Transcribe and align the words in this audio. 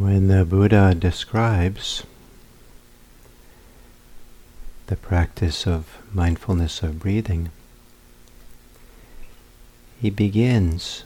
When 0.00 0.28
the 0.28 0.46
Buddha 0.46 0.94
describes 0.94 2.04
the 4.86 4.96
practice 4.96 5.66
of 5.66 5.98
mindfulness 6.14 6.82
of 6.82 6.98
breathing, 6.98 7.50
he 10.00 10.08
begins 10.08 11.04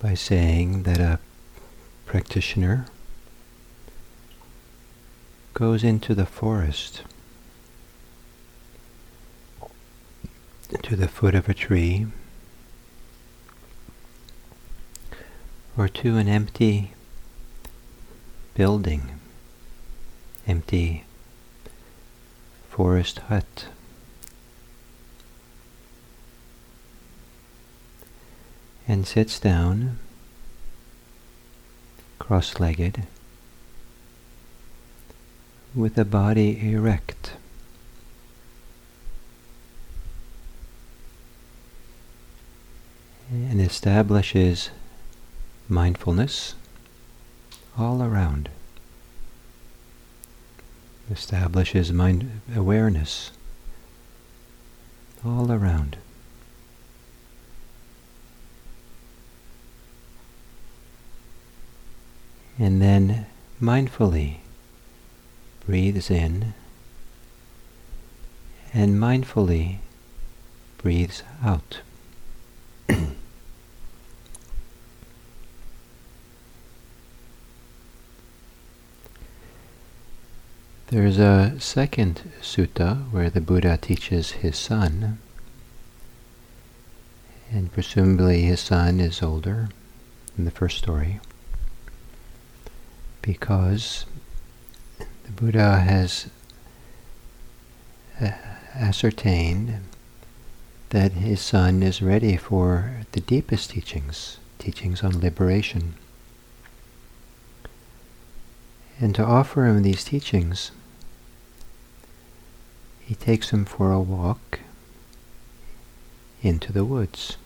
by 0.00 0.12
saying 0.12 0.82
that 0.82 1.00
a 1.00 1.18
practitioner 2.04 2.84
goes 5.54 5.82
into 5.82 6.14
the 6.14 6.26
forest 6.26 7.04
to 10.82 10.94
the 10.94 11.08
foot 11.08 11.34
of 11.34 11.48
a 11.48 11.54
tree 11.54 12.06
or 15.74 15.88
to 15.88 16.18
an 16.18 16.28
empty 16.28 16.92
building, 18.58 19.08
empty 20.44 21.04
forest 22.70 23.20
hut. 23.28 23.66
And 28.88 29.06
sits 29.06 29.38
down, 29.38 30.00
cross-legged, 32.18 33.04
with 35.72 35.96
a 35.96 36.04
body 36.04 36.72
erect. 36.72 37.34
And 43.30 43.60
establishes 43.60 44.70
mindfulness 45.68 46.56
all 47.78 48.02
around. 48.02 48.48
Establishes 51.10 51.92
mind 51.92 52.40
awareness 52.54 53.30
all 55.24 55.50
around. 55.52 55.96
And 62.58 62.82
then 62.82 63.26
mindfully 63.62 64.38
breathes 65.64 66.10
in 66.10 66.54
and 68.74 68.98
mindfully 68.98 69.78
breathes 70.76 71.22
out. 71.42 71.80
There's 80.90 81.18
a 81.18 81.54
second 81.58 82.22
sutta 82.40 83.10
where 83.10 83.28
the 83.28 83.42
Buddha 83.42 83.76
teaches 83.76 84.30
his 84.30 84.56
son, 84.56 85.18
and 87.50 87.70
presumably 87.70 88.44
his 88.44 88.60
son 88.60 88.98
is 88.98 89.22
older 89.22 89.68
in 90.38 90.46
the 90.46 90.50
first 90.50 90.78
story, 90.78 91.20
because 93.20 94.06
the 94.96 95.32
Buddha 95.32 95.80
has 95.80 96.30
uh, 98.18 98.30
ascertained 98.74 99.80
that 100.88 101.12
his 101.12 101.42
son 101.42 101.82
is 101.82 102.00
ready 102.00 102.38
for 102.38 103.02
the 103.12 103.20
deepest 103.20 103.72
teachings, 103.72 104.38
teachings 104.58 105.04
on 105.04 105.20
liberation. 105.20 105.96
And 109.00 109.14
to 109.14 109.24
offer 109.24 109.64
him 109.64 109.82
these 109.82 110.04
teachings, 110.04 110.72
he 113.00 113.14
takes 113.14 113.50
him 113.50 113.64
for 113.64 113.92
a 113.92 114.00
walk 114.00 114.60
into 116.42 116.72
the 116.72 116.84
woods. 116.84 117.36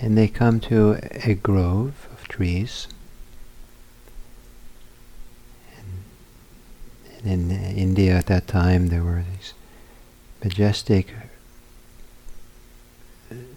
And 0.00 0.16
they 0.16 0.28
come 0.28 0.60
to 0.60 0.98
a 1.24 1.34
grove 1.34 2.08
of 2.12 2.28
trees. 2.28 2.88
And 7.24 7.50
in 7.50 7.50
India 7.50 8.16
at 8.16 8.26
that 8.26 8.46
time 8.46 8.88
there 8.88 9.02
were 9.02 9.24
these 9.36 9.54
majestic 10.42 11.12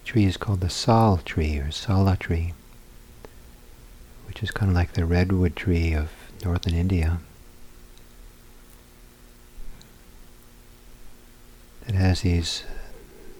trees 0.04 0.36
called 0.36 0.60
the 0.60 0.68
sal 0.68 1.18
tree 1.24 1.58
or 1.58 1.70
sala 1.70 2.16
tree, 2.16 2.54
which 4.32 4.42
is 4.42 4.50
kind 4.50 4.70
of 4.70 4.74
like 4.74 4.94
the 4.94 5.04
redwood 5.04 5.54
tree 5.54 5.92
of 5.92 6.08
northern 6.42 6.72
India. 6.72 7.18
It 11.86 11.94
has 11.94 12.22
these 12.22 12.64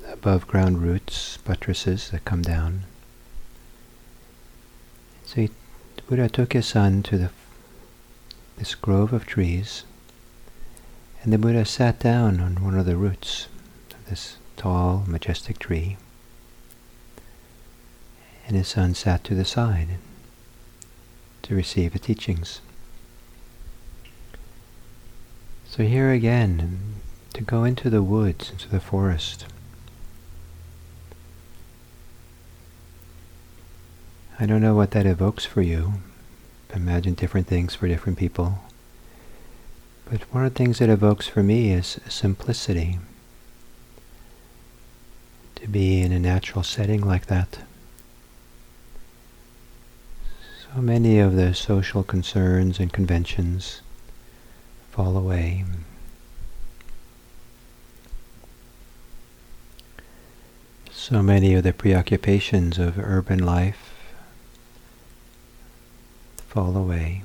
above 0.07 0.47
ground 0.47 0.83
roots, 0.83 1.39
buttresses 1.39 2.11
that 2.11 2.27
come 2.27 2.43
down. 2.43 2.83
So 5.25 5.41
he, 5.41 5.47
the 5.97 6.03
Buddha 6.03 6.29
took 6.29 6.53
his 6.53 6.67
son 6.67 7.03
to 7.05 7.17
the, 7.17 7.31
this 8.59 8.75
grove 8.75 9.15
of 9.15 9.25
trees, 9.25 9.85
and 11.23 11.33
the 11.33 11.39
Buddha 11.39 11.65
sat 11.65 12.01
down 12.01 12.39
on 12.39 12.63
one 12.63 12.79
of 12.79 12.85
the 12.85 12.99
roots 12.99 13.47
of 13.93 14.11
this 14.11 14.37
tall, 14.59 15.05
majestic 15.07 15.59
tree, 15.59 15.97
and 18.47 18.55
his 18.55 18.69
son 18.69 18.95
sat 18.95 19.25
to 19.25 19.35
the 19.35 19.47
side 19.47 19.97
to 21.43 21.55
receive 21.55 21.93
the 21.93 21.99
teachings. 21.99 22.61
So 25.67 25.85
here 25.85 26.11
again, 26.11 26.79
to 27.35 27.43
go 27.43 27.65
into 27.65 27.89
the 27.89 28.03
woods, 28.03 28.51
into 28.51 28.69
the 28.69 28.81
forest. 28.81 29.47
I 34.39 34.47
don't 34.47 34.61
know 34.61 34.75
what 34.75 34.91
that 34.91 35.07
evokes 35.07 35.45
for 35.45 35.63
you. 35.63 35.95
Imagine 36.75 37.15
different 37.15 37.47
things 37.47 37.75
for 37.75 37.89
different 37.89 38.19
people. 38.19 38.59
But 40.05 40.23
one 40.33 40.45
of 40.45 40.53
the 40.53 40.59
things 40.59 40.81
it 40.81 40.91
evokes 40.91 41.27
for 41.27 41.43
me 41.43 41.73
is 41.73 42.01
simplicity. 42.09 42.99
To 45.57 45.69
be 45.69 46.03
in 46.03 46.13
a 46.13 46.19
natural 46.19 46.65
setting 46.65 47.01
like 47.01 47.27
that. 47.27 47.61
So 50.75 50.81
many 50.81 51.19
of 51.19 51.37
the 51.37 51.53
social 51.53 52.03
concerns 52.03 52.81
and 52.81 52.91
conventions 52.91 53.83
fall 54.91 55.19
away. 55.19 55.67
So 60.91 61.23
many 61.23 61.53
of 61.53 61.63
the 61.63 61.75
preoccupations 61.75 62.79
of 62.79 62.99
urban 62.99 63.45
life 63.45 63.93
fall 66.49 66.75
away. 66.75 67.23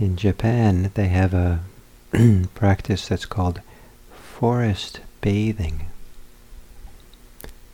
In 0.00 0.16
Japan, 0.16 0.90
they 0.94 1.08
have 1.08 1.32
a 1.32 1.60
practice 2.54 3.06
that's 3.06 3.26
called 3.26 3.60
forest 4.12 4.98
bathing. 5.20 5.86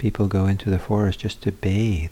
People 0.00 0.28
go 0.28 0.46
into 0.46 0.70
the 0.70 0.78
forest 0.78 1.20
just 1.20 1.42
to 1.42 1.52
bathe 1.52 2.10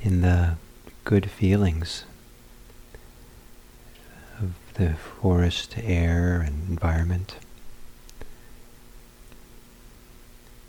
in 0.00 0.20
the 0.20 0.54
good 1.02 1.28
feelings 1.28 2.04
of 4.38 4.52
the 4.74 4.94
forest 4.94 5.74
air 5.76 6.40
and 6.40 6.68
environment. 6.68 7.34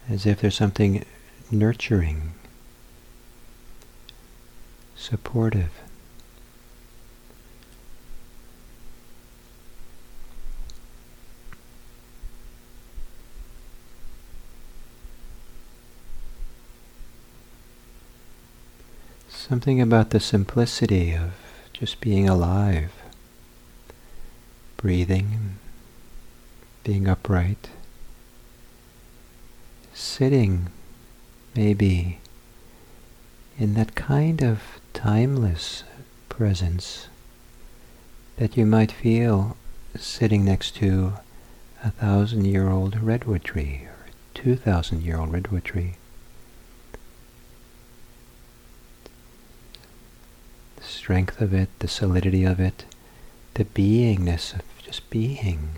as 0.10 0.26
if 0.26 0.42
there's 0.42 0.56
something 0.56 1.06
nurturing, 1.52 2.34
supportive. 4.96 5.72
Something 19.52 19.82
about 19.82 20.12
the 20.12 20.22
simplicity 20.22 21.12
of 21.14 21.34
just 21.74 22.00
being 22.00 22.30
alive, 22.30 22.94
breathing, 24.78 25.58
being 26.86 27.06
upright 27.10 27.68
sitting 29.94 30.68
maybe 31.54 32.20
in 33.58 33.74
that 33.74 33.94
kind 33.94 34.42
of 34.42 34.62
timeless 34.94 35.84
presence 36.30 37.08
that 38.38 38.56
you 38.56 38.66
might 38.66 38.92
feel 38.92 39.58
sitting 39.98 40.46
next 40.46 40.76
to 40.78 41.14
a 41.84 41.92
thousand 41.92 42.46
year 42.46 42.70
old 42.70 43.02
redwood 43.02 43.44
tree 43.44 43.82
or 43.86 44.08
a 44.08 44.38
2,000 44.38 45.02
year 45.04 45.20
old 45.20 45.34
redwood 45.34 45.66
tree. 45.66 45.96
The 50.78 50.88
strength 51.02 51.42
of 51.42 51.52
it, 51.52 51.68
the 51.80 51.88
solidity 51.88 52.44
of 52.44 52.60
it, 52.60 52.86
the 53.56 53.66
beingness 53.66 54.54
of 54.54 54.62
just 54.84 55.10
being. 55.10 55.70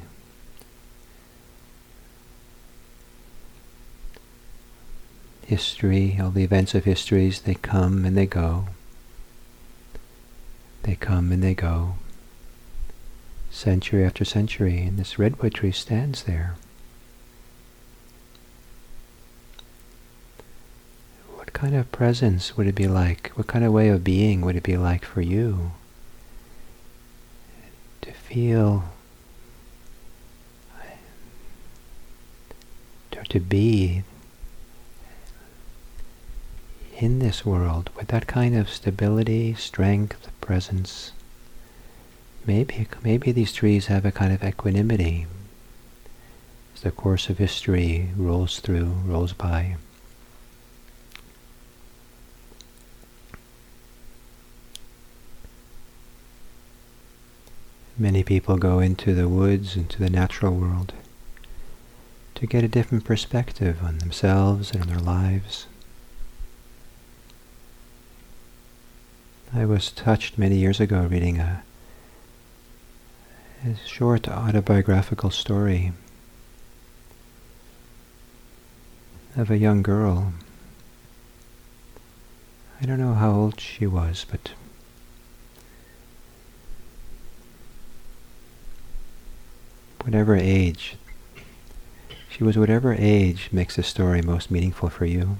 History, 5.45 6.19
all 6.21 6.29
the 6.29 6.43
events 6.43 6.75
of 6.75 6.83
histories, 6.83 7.39
they 7.43 7.53
come 7.53 8.03
and 8.03 8.17
they 8.17 8.25
go. 8.25 8.65
They 10.81 10.95
come 10.95 11.31
and 11.31 11.41
they 11.41 11.53
go. 11.53 11.93
Century 13.49 14.03
after 14.03 14.25
century, 14.25 14.81
and 14.81 14.99
this 14.99 15.17
redwood 15.17 15.53
tree 15.53 15.71
stands 15.71 16.23
there. 16.23 16.55
What 21.53 21.61
kind 21.69 21.75
of 21.75 21.91
presence 21.91 22.57
would 22.57 22.65
it 22.65 22.73
be 22.73 22.87
like? 22.87 23.31
What 23.35 23.45
kind 23.45 23.63
of 23.63 23.71
way 23.71 23.89
of 23.89 24.03
being 24.03 24.41
would 24.41 24.55
it 24.55 24.63
be 24.63 24.75
like 24.75 25.05
for 25.05 25.21
you 25.21 25.71
to 28.01 28.11
feel, 28.11 28.85
to 33.29 33.39
be 33.39 34.03
in 36.97 37.19
this 37.19 37.45
world 37.45 37.91
with 37.95 38.07
that 38.07 38.25
kind 38.25 38.55
of 38.57 38.67
stability, 38.67 39.53
strength, 39.53 40.29
presence. 40.41 41.11
Maybe, 42.47 42.87
maybe 43.03 43.31
these 43.31 43.53
trees 43.53 43.85
have 43.87 44.05
a 44.05 44.11
kind 44.11 44.33
of 44.33 44.43
equanimity 44.43 45.27
as 46.75 46.81
the 46.81 46.91
course 46.91 47.29
of 47.29 47.37
history 47.37 48.09
rolls 48.17 48.59
through, 48.59 48.85
rolls 49.05 49.33
by. 49.33 49.77
Many 57.97 58.23
people 58.23 58.57
go 58.57 58.79
into 58.79 59.13
the 59.13 59.29
woods, 59.29 59.75
into 59.75 59.99
the 59.99 60.09
natural 60.09 60.55
world, 60.55 60.93
to 62.33 62.47
get 62.47 62.63
a 62.63 62.67
different 62.67 63.05
perspective 63.05 63.83
on 63.83 63.99
themselves 63.99 64.71
and 64.71 64.81
on 64.81 64.87
their 64.87 64.99
lives. 64.99 65.67
I 69.53 69.65
was 69.65 69.91
touched 69.91 70.39
many 70.39 70.55
years 70.55 70.79
ago 70.79 71.03
reading 71.03 71.37
a, 71.39 71.61
a 73.63 73.75
short 73.85 74.27
autobiographical 74.27 75.29
story 75.29 75.93
of 79.35 79.51
a 79.51 79.57
young 79.57 79.83
girl. 79.83 80.33
I 82.81 82.87
don't 82.87 82.99
know 82.99 83.13
how 83.13 83.31
old 83.31 83.59
she 83.59 83.85
was, 83.85 84.25
but 84.29 84.53
whatever 90.03 90.35
age, 90.35 90.95
she 92.29 92.43
was 92.43 92.57
whatever 92.57 92.93
age 92.97 93.49
makes 93.51 93.75
the 93.75 93.83
story 93.83 94.21
most 94.21 94.49
meaningful 94.49 94.89
for 94.89 95.05
you. 95.05 95.37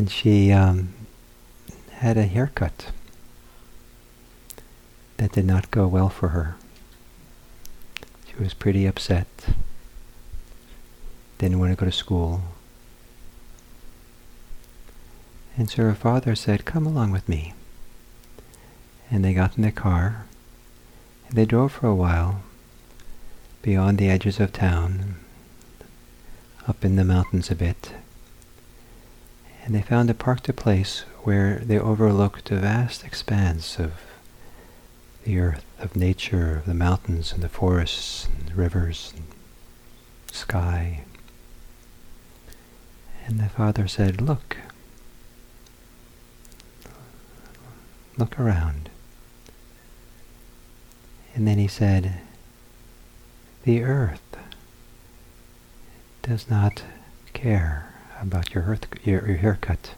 and 0.00 0.10
she 0.10 0.50
um, 0.50 0.94
had 1.90 2.16
a 2.16 2.22
haircut 2.22 2.90
that 5.18 5.32
did 5.32 5.44
not 5.44 5.70
go 5.70 5.86
well 5.86 6.08
for 6.08 6.28
her. 6.28 6.56
She 8.26 8.42
was 8.42 8.54
pretty 8.54 8.86
upset, 8.86 9.26
didn't 11.36 11.58
want 11.58 11.72
to 11.72 11.76
go 11.76 11.84
to 11.84 11.92
school. 11.92 12.40
And 15.56 15.68
so 15.68 15.82
her 15.82 15.94
father 15.94 16.34
said, 16.34 16.64
come 16.64 16.86
along 16.86 17.10
with 17.10 17.28
me. 17.28 17.54
And 19.10 19.24
they 19.24 19.34
got 19.34 19.56
in 19.56 19.62
the 19.62 19.72
car, 19.72 20.26
and 21.28 21.36
they 21.36 21.44
drove 21.44 21.72
for 21.72 21.86
a 21.86 21.94
while 21.94 22.42
beyond 23.62 23.98
the 23.98 24.08
edges 24.08 24.40
of 24.40 24.52
town, 24.52 25.16
up 26.66 26.84
in 26.84 26.96
the 26.96 27.04
mountains 27.04 27.50
a 27.50 27.54
bit 27.54 27.92
and 29.64 29.74
they 29.74 29.82
found 29.82 30.10
a 30.10 30.14
parked 30.14 30.48
a 30.48 30.52
place 30.52 31.04
where 31.22 31.58
they 31.58 31.78
overlooked 31.78 32.50
a 32.50 32.56
vast 32.56 33.04
expanse 33.04 33.78
of 33.78 33.92
the 35.24 35.38
earth, 35.38 35.64
of 35.78 35.94
nature, 35.94 36.56
of 36.56 36.66
the 36.66 36.74
mountains 36.74 37.32
and 37.32 37.42
the 37.42 37.48
forests 37.48 38.26
and 38.38 38.48
the 38.48 38.54
rivers 38.54 39.12
and 39.14 39.26
sky. 40.32 41.04
And 43.26 43.38
the 43.38 43.48
father 43.48 43.86
said, 43.86 44.20
look, 44.20 44.56
look 48.20 48.38
around. 48.38 48.90
And 51.34 51.48
then 51.48 51.58
he 51.58 51.66
said, 51.66 52.20
the 53.64 53.82
earth 53.82 54.36
does 56.22 56.48
not 56.50 56.82
care 57.32 57.94
about 58.20 58.54
your, 58.54 58.64
earth, 58.64 58.86
your, 59.04 59.26
your 59.26 59.38
haircut. 59.38 59.94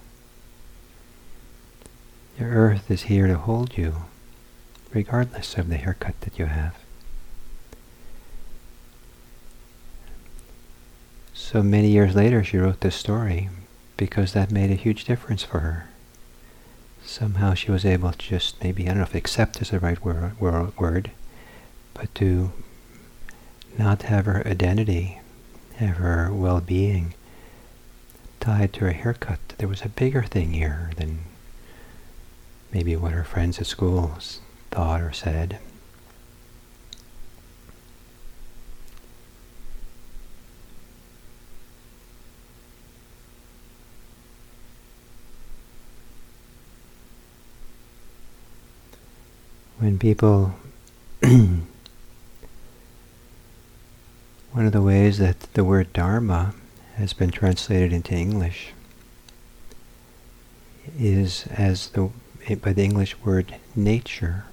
Your 2.38 2.48
earth 2.50 2.90
is 2.90 3.02
here 3.02 3.26
to 3.26 3.36
hold 3.36 3.76
you, 3.76 3.94
regardless 4.92 5.56
of 5.58 5.68
the 5.68 5.76
haircut 5.76 6.20
that 6.22 6.38
you 6.38 6.46
have. 6.46 6.76
So 11.34 11.62
many 11.62 11.88
years 11.88 12.14
later, 12.14 12.42
she 12.42 12.56
wrote 12.56 12.80
this 12.80 12.96
story 12.96 13.48
because 13.96 14.32
that 14.32 14.50
made 14.50 14.70
a 14.70 14.74
huge 14.74 15.04
difference 15.04 15.42
for 15.42 15.60
her. 15.60 15.91
Somehow 17.04 17.54
she 17.54 17.70
was 17.70 17.84
able 17.84 18.12
to 18.12 18.18
just 18.18 18.62
maybe, 18.62 18.84
I 18.84 18.88
don't 18.88 18.98
know 18.98 19.02
if 19.02 19.14
accept 19.14 19.60
is 19.60 19.70
the 19.70 19.80
right 19.80 20.02
word, 20.04 20.40
word 20.40 21.10
but 21.94 22.14
to 22.16 22.52
not 23.78 24.02
have 24.02 24.26
her 24.26 24.46
identity, 24.46 25.20
have 25.76 25.96
her 25.96 26.32
well-being 26.32 27.14
tied 28.40 28.72
to 28.74 28.80
her 28.86 28.92
haircut. 28.92 29.38
There 29.58 29.68
was 29.68 29.82
a 29.82 29.88
bigger 29.88 30.22
thing 30.22 30.52
here 30.52 30.90
than 30.96 31.20
maybe 32.72 32.96
what 32.96 33.12
her 33.12 33.24
friends 33.24 33.58
at 33.60 33.66
school 33.66 34.18
thought 34.70 35.00
or 35.00 35.12
said. 35.12 35.58
When 49.82 49.98
people 49.98 50.54
one 51.22 51.66
of 54.54 54.70
the 54.70 54.80
ways 54.80 55.18
that 55.18 55.40
the 55.54 55.64
word 55.64 55.92
dharma 55.92 56.54
has 56.94 57.12
been 57.12 57.32
translated 57.32 57.92
into 57.92 58.14
English 58.14 58.68
is 60.96 61.48
as 61.50 61.88
the 61.88 62.10
by 62.62 62.72
the 62.72 62.84
English 62.84 63.18
word 63.24 63.56
nature. 63.74 64.44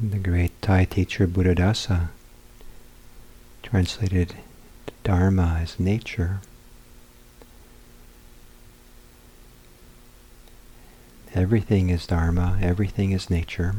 The 0.00 0.18
great 0.18 0.52
Thai 0.62 0.84
teacher 0.84 1.26
Buddhadasa 1.26 2.10
translated 3.64 4.34
Dharma 5.02 5.58
as 5.60 5.80
nature. 5.80 6.40
Everything 11.36 11.90
is 11.90 12.06
Dharma, 12.06 12.58
everything 12.62 13.12
is 13.12 13.28
nature. 13.28 13.74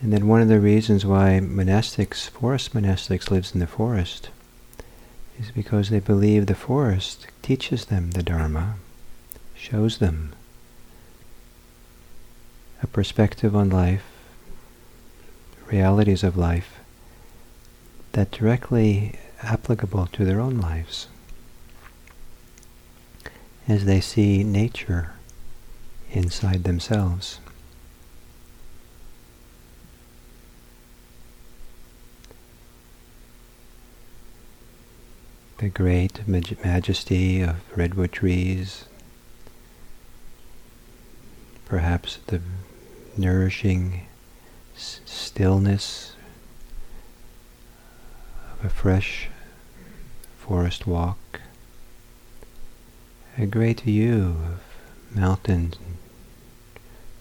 And 0.00 0.12
then 0.12 0.28
one 0.28 0.40
of 0.40 0.46
the 0.46 0.60
reasons 0.60 1.04
why 1.04 1.40
monastics, 1.42 2.30
forest 2.30 2.72
monastics 2.72 3.32
lives 3.32 3.52
in 3.52 3.58
the 3.58 3.66
forest 3.66 4.30
is 5.40 5.50
because 5.50 5.90
they 5.90 5.98
believe 5.98 6.46
the 6.46 6.54
forest 6.54 7.26
teaches 7.42 7.86
them 7.86 8.12
the 8.12 8.22
Dharma, 8.22 8.76
shows 9.56 9.98
them 9.98 10.32
a 12.80 12.86
perspective 12.86 13.56
on 13.56 13.70
life, 13.70 14.04
realities 15.66 16.22
of 16.22 16.36
life 16.36 16.78
that 18.12 18.30
directly 18.30 19.18
applicable 19.42 20.06
to 20.12 20.24
their 20.24 20.38
own 20.38 20.60
lives 20.60 21.08
as 23.68 23.84
they 23.84 24.00
see 24.00 24.44
nature 24.44 25.12
inside 26.12 26.64
themselves. 26.64 27.40
the 35.64 35.70
great 35.70 36.28
maj- 36.28 36.56
majesty 36.62 37.40
of 37.40 37.56
redwood 37.74 38.12
trees, 38.12 38.84
perhaps 41.64 42.18
the 42.26 42.38
nourishing 43.16 44.06
stillness 44.76 46.16
of 48.52 48.66
a 48.66 48.68
fresh 48.68 49.28
forest 50.38 50.86
walk, 50.86 51.40
a 53.36 53.46
great 53.46 53.80
view 53.80 54.36
of 54.46 54.60
mountains 55.16 55.76
and 55.84 55.96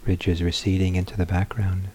ridges 0.06 0.44
receding 0.44 0.96
into 0.96 1.18
the 1.18 1.26
background, 1.26 1.88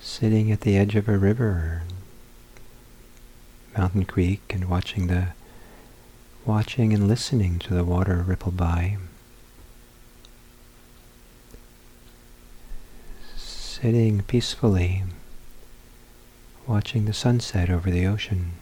sitting 0.00 0.50
at 0.50 0.62
the 0.62 0.76
edge 0.76 0.96
of 0.96 1.06
a 1.06 1.18
river, 1.18 1.82
mountain 3.76 4.04
creek, 4.06 4.40
and 4.50 4.70
watching 4.70 5.08
the 5.08 5.28
watching 6.46 6.94
and 6.94 7.08
listening 7.08 7.58
to 7.58 7.74
the 7.74 7.84
water 7.84 8.24
ripple 8.26 8.52
by. 8.52 8.96
Sitting 13.36 14.22
peacefully, 14.22 15.02
watching 16.66 17.04
the 17.04 17.12
sunset 17.12 17.68
over 17.68 17.90
the 17.90 18.06
ocean, 18.06 18.52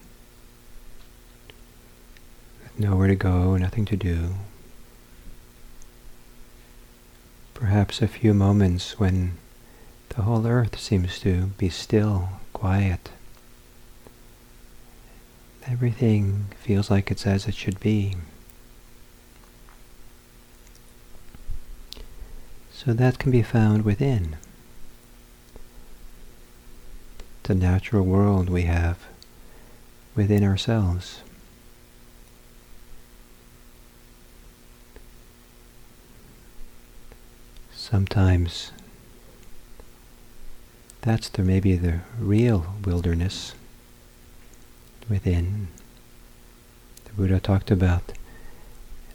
nowhere 2.78 3.09
to 3.09 3.14
go, 3.14 3.57
nothing 3.57 3.85
to 3.87 3.97
do. 3.97 4.35
Perhaps 7.54 8.02
a 8.02 8.09
few 8.09 8.35
moments 8.35 8.99
when 8.99 9.38
the 10.11 10.23
whole 10.23 10.47
earth 10.47 10.78
seems 10.78 11.19
to 11.21 11.47
be 11.59 11.69
still, 11.69 12.28
quiet. 12.52 13.11
Everything 15.66 16.47
feels 16.61 16.90
like 16.90 17.11
it's 17.11 17.26
as 17.26 17.47
it 17.47 17.54
should 17.54 17.81
be. 17.81 18.16
So 22.73 22.93
that 22.93 23.19
can 23.19 23.31
be 23.31 23.43
found 23.43 23.85
within 23.85 24.37
the 27.45 27.54
natural 27.54 28.04
world 28.04 28.50
we 28.50 28.62
have 28.62 28.99
within 30.14 30.45
ourselves. 30.45 31.21
Sometimes 37.95 38.73
that's 41.03 41.29
the 41.29 41.43
maybe 41.45 41.77
the 41.77 42.01
real 42.19 42.75
wilderness 42.85 43.55
within. 45.09 45.69
The 47.05 47.13
Buddha 47.13 47.39
talked 47.39 47.71
about 47.71 48.15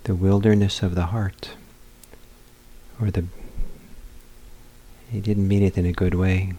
the 0.06 0.16
wilderness 0.16 0.82
of 0.82 0.96
the 0.96 1.08
heart, 1.08 1.56
or 3.02 3.12
the 3.12 3.26
he 5.12 5.20
didn't 5.20 5.50
mean 5.50 5.62
it 5.62 5.78
in 5.78 5.86
a 5.86 5.92
good 5.92 6.16
way. 6.16 6.54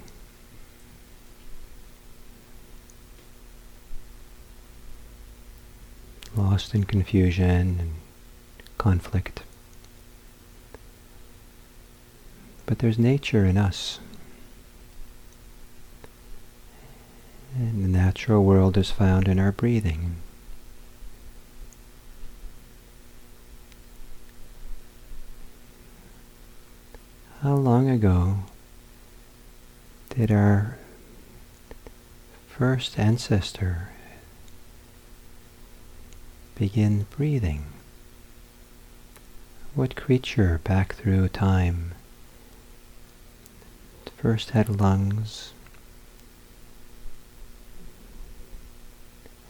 Lost 6.36 6.74
in 6.74 6.84
confusion 6.84 7.78
and 7.80 7.92
conflict. 8.76 9.40
But 12.70 12.78
there's 12.78 13.00
nature 13.00 13.44
in 13.44 13.56
us. 13.56 13.98
And 17.56 17.82
the 17.82 17.88
natural 17.88 18.44
world 18.44 18.76
is 18.76 18.92
found 18.92 19.26
in 19.26 19.40
our 19.40 19.50
breathing. 19.50 20.14
How 27.42 27.56
long 27.56 27.90
ago 27.90 28.44
did 30.10 30.30
our 30.30 30.78
first 32.46 33.00
ancestor 33.00 33.88
begin 36.54 37.08
breathing? 37.10 37.64
What 39.74 39.96
creature 39.96 40.60
back 40.62 40.94
through 40.94 41.30
time 41.30 41.94
first 44.20 44.50
had 44.50 44.68
lungs 44.68 45.54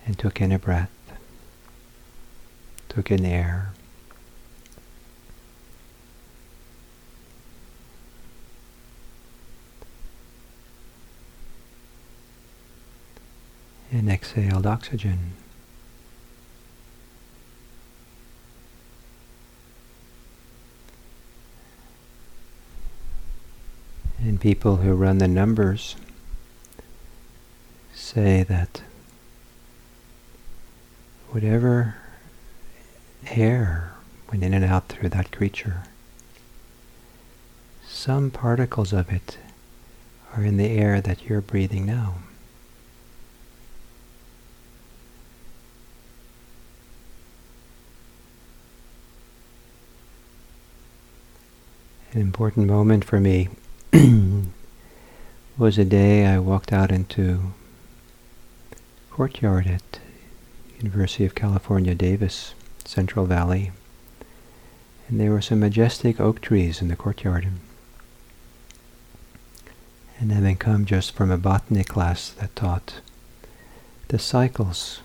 and 0.07 0.17
took 0.17 0.41
in 0.41 0.53
a 0.53 0.59
breath, 0.61 0.91
took 2.89 3.11
in 3.11 3.25
air. 3.25 3.73
and 13.93 14.09
exhaled 14.09 14.67
oxygen. 14.67 15.33
And 24.23 24.39
people 24.39 24.77
who 24.77 24.93
run 24.93 25.19
the 25.19 25.27
numbers 25.29 25.97
say 27.95 28.43
that 28.43 28.83
whatever 31.31 31.95
air 33.29 33.95
went 34.31 34.45
in 34.45 34.53
and 34.53 34.65
out 34.65 34.89
through 34.89 35.09
that 35.09 35.33
creature, 35.33 35.85
some 37.87 38.31
particles 38.31 38.93
of 38.93 39.11
it 39.11 39.39
are 40.37 40.45
in 40.45 40.59
the 40.59 40.69
air 40.69 41.01
that 41.01 41.25
you're 41.25 41.41
breathing 41.41 41.87
now. 41.87 42.17
An 52.13 52.21
important 52.21 52.67
moment 52.67 53.05
for 53.05 53.19
me 53.19 53.49
was 55.59 55.77
a 55.77 55.85
day 55.85 56.25
I 56.25 56.39
walked 56.39 56.73
out 56.73 56.93
into 56.93 57.53
courtyard 59.11 59.67
at 59.67 59.99
University 60.79 61.25
of 61.25 61.35
California, 61.35 61.97
Davis, 61.97 62.55
Central 62.85 63.27
Valley, 63.27 63.73
and 65.09 65.19
there 65.19 65.33
were 65.33 65.41
some 65.41 65.59
majestic 65.59 66.21
oak 66.21 66.41
trees 66.41 66.81
in 66.81 66.87
the 66.87 66.95
courtyard. 66.95 67.49
And 70.21 70.31
having 70.31 70.57
come 70.57 70.85
just 70.85 71.13
from 71.13 71.33
a 71.33 71.37
botany 71.37 71.83
class 71.83 72.29
that 72.31 72.55
taught 72.55 73.01
the 74.07 74.21
cycles 74.21 75.01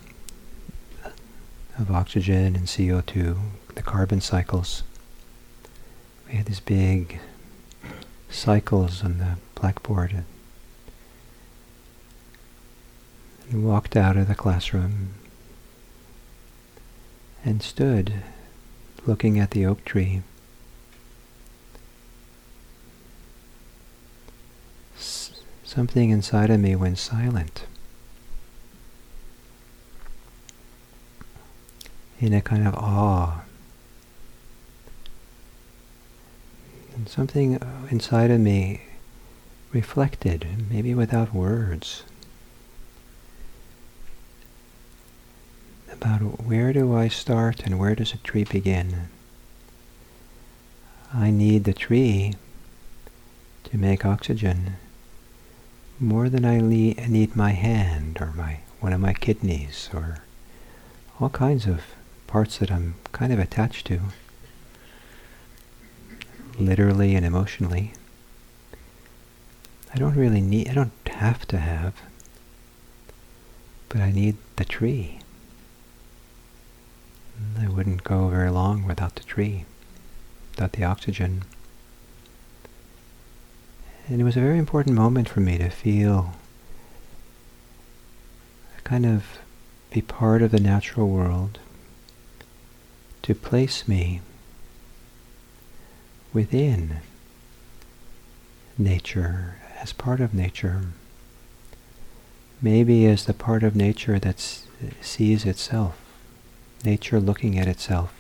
of 1.80 1.90
oxygen 1.90 2.56
and 2.56 2.68
CO2, 2.68 3.38
the 3.74 3.82
carbon 3.82 4.22
cycles, 4.22 4.84
we 6.28 6.36
had 6.36 6.46
these 6.46 6.60
big 6.60 7.20
cycles 8.30 9.04
on 9.04 9.18
the 9.18 9.38
blackboard. 9.56 10.24
And 13.50 13.64
walked 13.64 13.96
out 13.96 14.18
of 14.18 14.28
the 14.28 14.36
classroom 14.36 15.14
and 17.44 17.62
stood 17.62 18.24
looking 19.06 19.40
at 19.40 19.52
the 19.52 19.66
oak 19.66 19.86
tree. 19.86 20.24
S- 24.98 25.42
something 25.64 26.10
inside 26.10 26.50
of 26.50 26.60
me 26.60 26.76
went 26.76 26.98
silent. 26.98 27.66
In 32.20 32.34
a 32.34 32.42
kind 32.42 32.68
of 32.68 32.74
awe 32.76 33.45
And 36.96 37.10
something 37.10 37.58
uh, 37.58 37.88
inside 37.92 38.32
of 38.32 38.40
me 38.40 38.82
reflected, 39.74 40.48
maybe 40.70 40.94
without 40.96 41.34
words, 41.34 42.04
about 45.92 46.20
where 46.46 46.72
do 46.72 46.96
I 46.96 47.10
start 47.10 47.66
and 47.66 47.78
where 47.78 47.96
does 47.96 48.14
a 48.14 48.18
tree 48.18 48.46
begin. 48.46 49.10
I 51.14 51.32
need 51.32 51.66
the 51.66 51.74
tree 51.74 52.34
to 53.66 53.78
make 53.78 54.06
oxygen 54.06 54.76
more 56.00 56.30
than 56.30 56.46
I 56.46 56.60
need 56.60 57.36
my 57.36 57.52
hand 57.52 58.18
or 58.22 58.32
my 58.34 58.60
one 58.80 58.94
of 58.94 59.02
my 59.02 59.14
kidneys 59.14 59.90
or 59.94 60.20
all 61.20 61.30
kinds 61.30 61.66
of 61.66 61.82
parts 62.28 62.58
that 62.60 62.72
I'm 62.72 62.96
kind 63.12 63.34
of 63.34 63.40
attached 63.40 63.88
to 63.88 64.02
literally 66.60 67.16
and 67.16 67.26
emotionally. 67.26 67.94
I 69.94 69.98
don't 69.98 70.16
really 70.16 70.42
need, 70.42 70.70
I 70.70 70.74
don't 70.74 70.92
have 71.08 71.46
to 71.48 71.58
have. 71.58 71.96
but 73.90 74.02
I 74.02 74.12
need 74.12 74.36
the 74.58 74.66
tree. 74.66 75.20
I 77.60 77.68
wouldn't 77.68 78.04
go 78.04 78.28
very 78.28 78.50
long 78.50 78.86
without 78.86 79.16
the 79.16 79.24
tree, 79.24 79.66
without 80.52 80.74
the 80.74 80.84
oxygen. 80.84 81.44
And 84.08 84.22
it 84.22 84.24
was 84.24 84.38
a 84.38 84.42
very 84.42 84.58
important 84.58 84.96
moment 84.96 85.28
for 85.30 85.40
me 85.40 85.58
to 85.58 85.70
feel, 85.70 86.34
kind 88.84 89.06
of 89.06 89.40
be 89.92 90.02
part 90.02 90.42
of 90.42 90.52
the 90.52 90.60
natural 90.60 91.08
world, 91.08 91.60
to 93.24 93.34
place 93.34 93.88
me 93.88 94.22
within 96.36 96.98
nature, 98.78 99.56
as 99.82 99.94
part 99.94 100.20
of 100.20 100.34
nature. 100.34 100.82
Maybe 102.62 103.06
as 103.06 103.26
the 103.26 103.34
part 103.34 103.64
of 103.64 103.74
nature 103.74 104.20
that 104.20 104.40
sees 105.00 105.46
itself, 105.46 105.98
nature 106.84 107.22
looking 107.22 107.58
at 107.58 107.70
itself, 107.70 108.14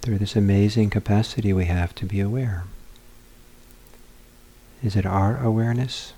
through 0.00 0.18
this 0.18 0.34
amazing 0.34 0.90
capacity 0.90 1.52
we 1.52 1.66
have 1.66 1.94
to 1.94 2.06
be 2.06 2.18
aware. 2.18 2.64
Is 4.82 4.96
it 4.96 5.06
our 5.06 5.40
awareness? 5.40 6.12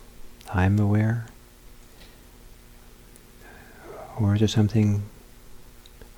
I'm 0.54 0.78
aware? 0.78 1.26
Or 4.18 4.34
is 4.34 4.40
it 4.40 4.48
something, 4.48 5.02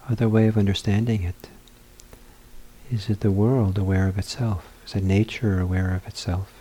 other 0.09 0.29
way 0.29 0.47
of 0.47 0.57
understanding 0.57 1.25
it? 1.25 1.49
Is 2.91 3.11
it 3.11 3.21
the 3.21 3.33
world 3.33 3.79
aware 3.79 4.07
of 4.07 4.17
itself? 4.17 4.69
Is 4.87 4.95
it 4.95 5.03
nature 5.03 5.59
aware 5.61 5.93
of 5.93 6.07
itself? 6.07 6.53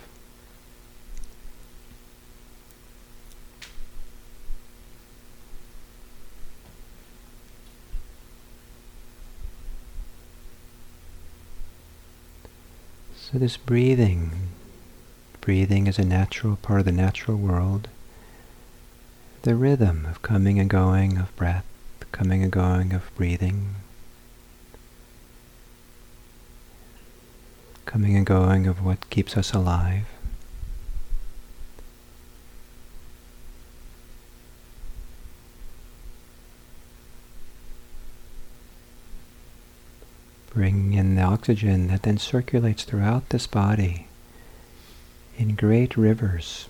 So 13.16 13.38
this 13.38 13.56
breathing, 13.56 14.30
breathing 15.40 15.86
is 15.86 15.98
a 15.98 16.04
natural 16.04 16.56
part 16.56 16.80
of 16.80 16.86
the 16.86 16.92
natural 16.92 17.36
world. 17.36 17.88
The 19.42 19.54
rhythm 19.54 20.06
of 20.06 20.22
coming 20.22 20.58
and 20.58 20.68
going 20.70 21.18
of 21.18 21.34
breath, 21.36 21.64
coming 22.10 22.42
and 22.42 22.50
going 22.50 22.92
of 22.92 23.10
breathing, 23.16 23.76
coming 27.86 28.16
and 28.16 28.26
going 28.26 28.66
of 28.66 28.84
what 28.84 29.08
keeps 29.08 29.36
us 29.36 29.54
alive. 29.54 30.06
Bring 40.52 40.94
in 40.94 41.14
the 41.14 41.22
oxygen 41.22 41.88
that 41.88 42.02
then 42.02 42.18
circulates 42.18 42.84
throughout 42.84 43.28
this 43.28 43.46
body 43.46 44.08
in 45.38 45.54
great 45.54 45.96
rivers 45.96 46.68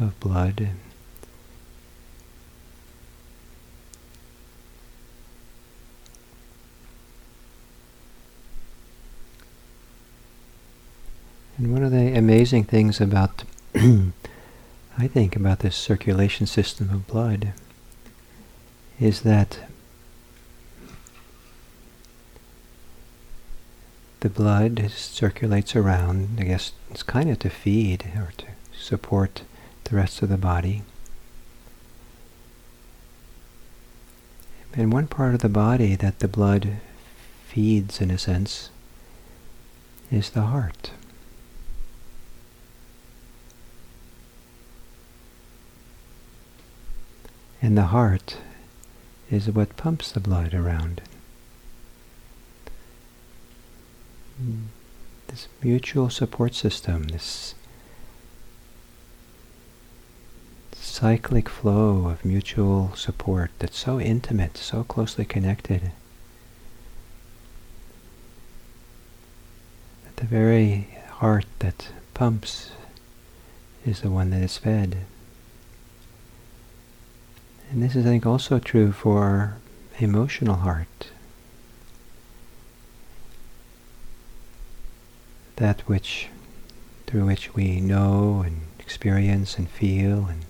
of 0.00 0.18
blood 0.20 0.70
And 11.56 11.72
one 11.72 11.84
of 11.84 11.92
the 11.92 12.16
amazing 12.16 12.64
things 12.64 13.00
about, 13.00 13.44
I 13.74 15.06
think, 15.06 15.36
about 15.36 15.60
this 15.60 15.76
circulation 15.76 16.46
system 16.46 16.90
of 16.90 17.06
blood 17.06 17.52
is 18.98 19.22
that 19.22 19.58
the 24.20 24.28
blood 24.28 24.90
circulates 24.90 25.76
around, 25.76 26.38
I 26.40 26.44
guess 26.44 26.72
it's 26.90 27.04
kind 27.04 27.30
of 27.30 27.38
to 27.40 27.50
feed 27.50 28.10
or 28.16 28.32
to 28.38 28.46
support 28.76 29.42
the 29.84 29.96
rest 29.96 30.22
of 30.22 30.30
the 30.30 30.38
body. 30.38 30.82
And 34.72 34.92
one 34.92 35.06
part 35.06 35.34
of 35.34 35.40
the 35.40 35.48
body 35.48 35.94
that 35.94 36.18
the 36.18 36.26
blood 36.26 36.78
feeds, 37.46 38.00
in 38.00 38.10
a 38.10 38.18
sense, 38.18 38.70
is 40.10 40.30
the 40.30 40.42
heart. 40.42 40.90
And 47.64 47.78
the 47.78 47.84
heart 47.84 48.36
is 49.30 49.50
what 49.50 49.78
pumps 49.78 50.12
the 50.12 50.20
blood 50.20 50.52
around. 50.52 51.00
This 55.28 55.48
mutual 55.62 56.10
support 56.10 56.54
system, 56.54 57.04
this 57.04 57.54
cyclic 60.74 61.48
flow 61.48 62.08
of 62.08 62.22
mutual 62.22 62.94
support 62.96 63.50
that's 63.58 63.78
so 63.78 63.98
intimate, 63.98 64.58
so 64.58 64.84
closely 64.84 65.24
connected. 65.24 65.92
That 70.04 70.16
the 70.16 70.26
very 70.26 70.98
heart 71.12 71.46
that 71.60 71.88
pumps 72.12 72.72
is 73.86 74.02
the 74.02 74.10
one 74.10 74.28
that 74.32 74.42
is 74.42 74.58
fed. 74.58 75.06
And 77.74 77.82
this 77.82 77.96
is, 77.96 78.06
I 78.06 78.10
think, 78.10 78.24
also 78.24 78.60
true 78.60 78.92
for 78.92 79.56
emotional 79.98 80.54
heart. 80.54 81.08
That 85.56 85.80
which, 85.88 86.28
through 87.08 87.26
which 87.26 87.56
we 87.56 87.80
know 87.80 88.44
and 88.46 88.60
experience 88.78 89.58
and 89.58 89.68
feel 89.68 90.26
and 90.26 90.44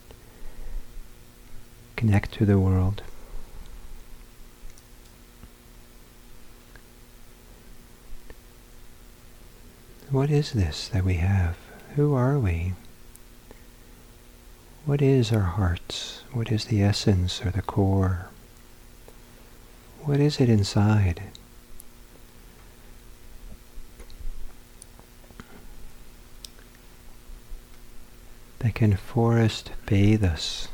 connect 1.96 2.32
to 2.32 2.44
the 2.44 2.58
world. 2.58 3.02
What 10.10 10.28
is 10.28 10.52
this 10.52 10.88
that 10.88 11.04
we 11.04 11.14
have? 11.14 11.56
Who 11.96 12.12
are 12.12 12.38
we? 12.38 12.74
What 14.86 15.00
is 15.00 15.32
our 15.32 15.40
hearts? 15.40 16.20
What 16.32 16.52
is 16.52 16.66
the 16.66 16.82
essence 16.82 17.40
or 17.40 17.50
the 17.50 17.62
core? 17.62 18.28
What 20.02 20.20
is 20.20 20.40
it 20.40 20.50
inside? 20.50 21.22
That 28.58 28.74
can 28.74 28.94
forest 28.96 29.70
bathe 29.86 30.22
us? 30.22 30.68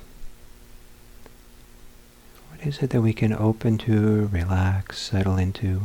What 2.50 2.66
is 2.66 2.82
it 2.82 2.90
that 2.90 3.02
we 3.02 3.12
can 3.12 3.32
open 3.32 3.78
to, 3.78 4.26
relax, 4.26 4.98
settle 4.98 5.36
into? 5.36 5.82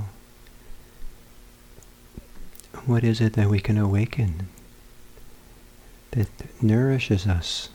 What 2.87 3.03
is 3.03 3.21
it 3.21 3.33
that 3.33 3.49
we 3.51 3.59
can 3.59 3.77
awaken 3.77 4.47
that 6.09 6.27
nourishes 6.59 7.27
us? 7.27 7.69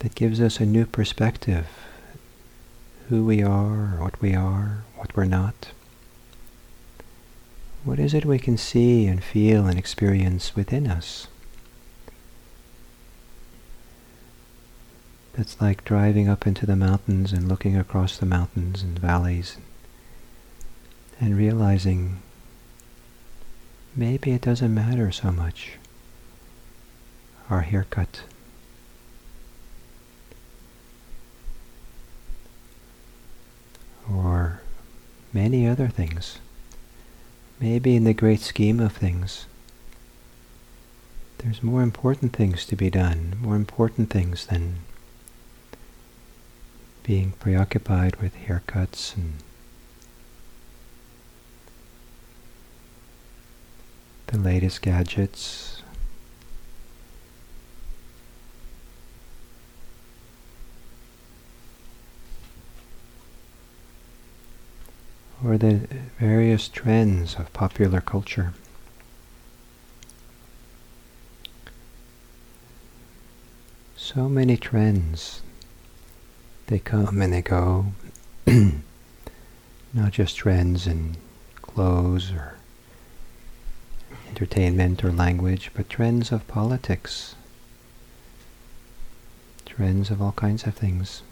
That 0.00 0.14
gives 0.14 0.40
us 0.40 0.60
a 0.60 0.66
new 0.66 0.86
perspective, 0.86 1.66
who 3.08 3.24
we 3.24 3.42
are, 3.42 3.96
what 3.98 4.20
we 4.20 4.34
are, 4.34 4.84
what 4.96 5.16
we're 5.16 5.24
not. 5.24 5.70
What 7.84 7.98
is 7.98 8.14
it 8.14 8.24
we 8.24 8.38
can 8.38 8.56
see 8.56 9.06
and 9.06 9.22
feel 9.22 9.66
and 9.66 9.78
experience 9.78 10.54
within 10.54 10.86
us? 10.86 11.26
That's 15.32 15.60
like 15.60 15.84
driving 15.84 16.28
up 16.28 16.46
into 16.46 16.66
the 16.66 16.76
mountains 16.76 17.32
and 17.32 17.48
looking 17.48 17.76
across 17.76 18.16
the 18.16 18.26
mountains 18.26 18.82
and 18.82 18.98
valleys 18.98 19.56
and 21.20 21.36
realizing 21.36 22.20
maybe 23.94 24.32
it 24.32 24.42
doesn't 24.42 24.74
matter 24.74 25.10
so 25.10 25.32
much 25.32 25.72
our 27.50 27.62
haircut 27.62 28.22
or 34.12 34.62
many 35.32 35.66
other 35.66 35.88
things. 35.88 36.38
Maybe 37.60 37.96
in 37.96 38.04
the 38.04 38.14
great 38.14 38.40
scheme 38.40 38.80
of 38.80 38.92
things, 38.92 39.46
there's 41.38 41.62
more 41.62 41.82
important 41.82 42.32
things 42.32 42.64
to 42.66 42.76
be 42.76 42.90
done, 42.90 43.36
more 43.40 43.56
important 43.56 44.10
things 44.10 44.46
than 44.46 44.76
being 47.02 47.32
preoccupied 47.40 48.16
with 48.16 48.34
haircuts 48.36 49.16
and 49.16 49.34
the 54.26 54.38
latest 54.38 54.82
gadgets. 54.82 55.67
Or 65.44 65.56
the 65.56 65.88
various 66.18 66.68
trends 66.68 67.36
of 67.36 67.52
popular 67.52 68.00
culture. 68.00 68.54
So 73.96 74.28
many 74.28 74.56
trends. 74.56 75.42
They 76.66 76.78
come 76.78 77.22
and 77.22 77.32
they 77.32 77.42
go. 77.42 77.92
Not 78.46 80.12
just 80.12 80.36
trends 80.36 80.86
in 80.86 81.16
clothes 81.62 82.30
or 82.32 82.56
entertainment 84.28 85.04
or 85.04 85.12
language, 85.12 85.70
but 85.74 85.88
trends 85.88 86.32
of 86.32 86.46
politics, 86.48 87.34
trends 89.66 90.10
of 90.10 90.20
all 90.20 90.32
kinds 90.32 90.64
of 90.64 90.74
things. 90.74 91.22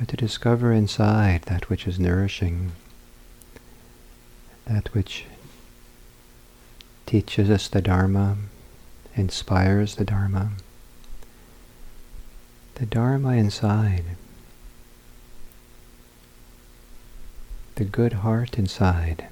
But 0.00 0.08
to 0.08 0.16
discover 0.16 0.72
inside 0.72 1.42
that 1.42 1.68
which 1.68 1.86
is 1.86 1.98
nourishing, 1.98 2.72
that 4.64 4.94
which 4.94 5.26
teaches 7.04 7.50
us 7.50 7.68
the 7.68 7.82
Dharma, 7.82 8.38
inspires 9.14 9.96
the 9.96 10.04
Dharma, 10.06 10.52
the 12.76 12.86
Dharma 12.86 13.34
inside, 13.34 14.16
the 17.74 17.84
good 17.84 18.14
heart 18.14 18.58
inside. 18.58 19.26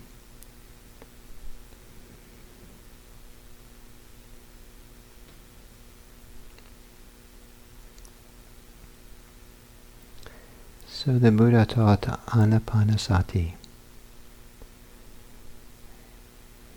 So 11.08 11.18
the 11.18 11.30
Buddha 11.32 11.64
taught 11.64 12.02
anapanasati. 12.26 13.52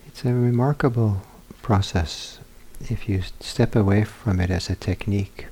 It's 0.08 0.24
a 0.24 0.34
remarkable 0.34 1.24
process 1.62 2.40
if 2.80 3.10
you 3.10 3.24
step 3.42 3.76
away 3.76 4.06
from 4.06 4.40
it 4.40 4.50
as 4.50 4.70
a 4.70 4.78
technique. 4.78 5.48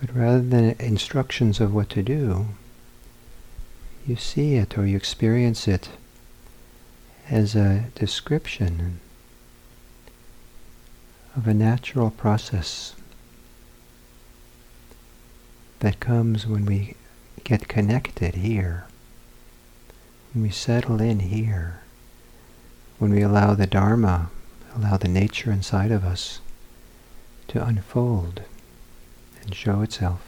But 0.00 0.12
rather 0.12 0.42
than 0.42 0.74
instructions 0.80 1.60
of 1.60 1.72
what 1.72 1.88
to 1.90 2.02
do, 2.02 2.46
you 4.04 4.16
see 4.16 4.56
it 4.56 4.76
or 4.76 4.88
you 4.88 4.96
experience 4.96 5.68
it 5.68 5.90
as 7.30 7.54
a 7.54 7.84
description 7.94 8.98
of 11.36 11.46
a 11.46 11.54
natural 11.54 12.10
process 12.10 12.96
that 15.80 16.00
comes 16.00 16.46
when 16.46 16.64
we 16.66 16.94
get 17.44 17.68
connected 17.68 18.34
here, 18.36 18.86
when 20.32 20.42
we 20.42 20.50
settle 20.50 21.00
in 21.00 21.20
here, 21.20 21.80
when 22.98 23.12
we 23.12 23.22
allow 23.22 23.54
the 23.54 23.66
Dharma, 23.66 24.30
allow 24.74 24.96
the 24.96 25.08
nature 25.08 25.50
inside 25.50 25.90
of 25.90 26.04
us 26.04 26.40
to 27.48 27.64
unfold 27.64 28.42
and 29.42 29.54
show 29.54 29.82
itself. 29.82 30.22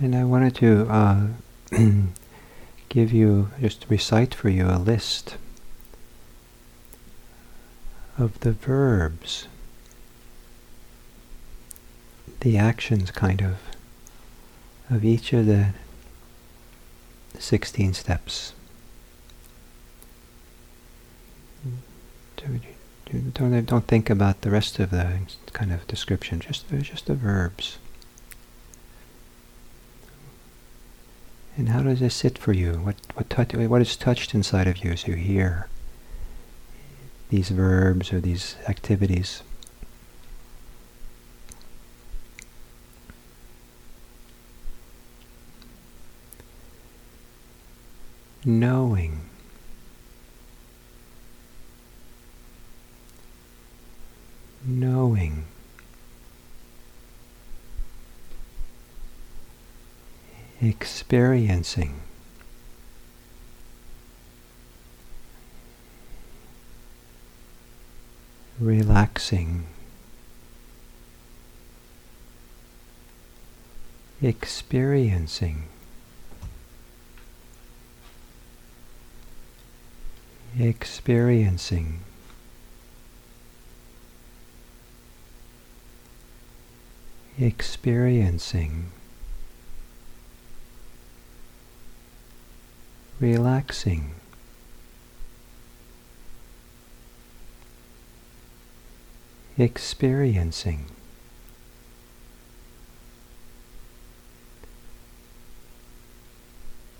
And 0.00 0.14
I 0.14 0.24
wanted 0.24 0.54
to 0.56 0.86
uh, 0.90 1.26
give 2.94 3.12
you, 3.12 3.50
just 3.60 3.84
recite 3.88 4.32
for 4.32 4.48
you 4.48 4.68
a 4.68 4.78
list 4.78 5.36
of 8.16 8.38
the 8.40 8.52
verbs, 8.52 9.48
the 12.38 12.56
actions 12.56 13.10
kind 13.10 13.42
of, 13.42 13.56
of 14.88 15.04
each 15.04 15.32
of 15.32 15.46
the 15.46 15.70
16 17.36 17.94
steps. 17.94 18.52
Don't, 23.34 23.66
don't 23.66 23.86
think 23.88 24.08
about 24.08 24.42
the 24.42 24.50
rest 24.50 24.78
of 24.78 24.90
the 24.90 25.18
kind 25.52 25.72
of 25.72 25.84
description, 25.88 26.38
just, 26.38 26.68
just 26.82 27.06
the 27.06 27.14
verbs. 27.14 27.78
And 31.56 31.68
how 31.68 31.82
does 31.82 32.00
this 32.00 32.14
sit 32.14 32.36
for 32.36 32.52
you? 32.52 32.72
What 32.72 32.96
what 33.14 33.30
touch, 33.30 33.54
what 33.54 33.80
is 33.80 33.96
touched 33.96 34.34
inside 34.34 34.66
of 34.66 34.84
you 34.84 34.90
as 34.90 35.06
you 35.06 35.14
hear 35.14 35.68
these 37.30 37.50
verbs 37.50 38.12
or 38.12 38.20
these 38.20 38.56
activities? 38.68 39.42
Knowing. 48.44 49.20
Knowing. 49.20 49.33
Experiencing. 60.64 62.00
Relaxing, 68.60 69.64
experiencing, 74.22 75.64
experiencing. 80.58 82.00
experiencing. 87.38 88.90
Relaxing. 93.20 94.10
Experiencing. 99.56 100.86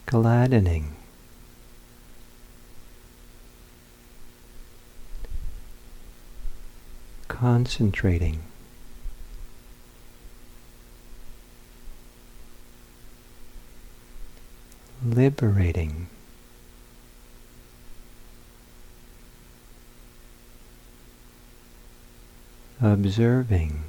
Gladdening. 0.06 0.92
Concentrating. 7.26 8.53
Liberating. 15.04 16.08
Observing. 22.80 23.82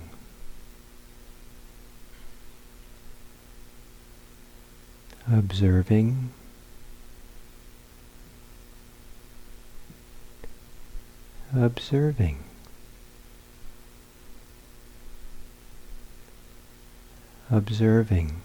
Observing. 5.32 6.30
Observing. 11.56 12.39
Observing. 17.51 18.41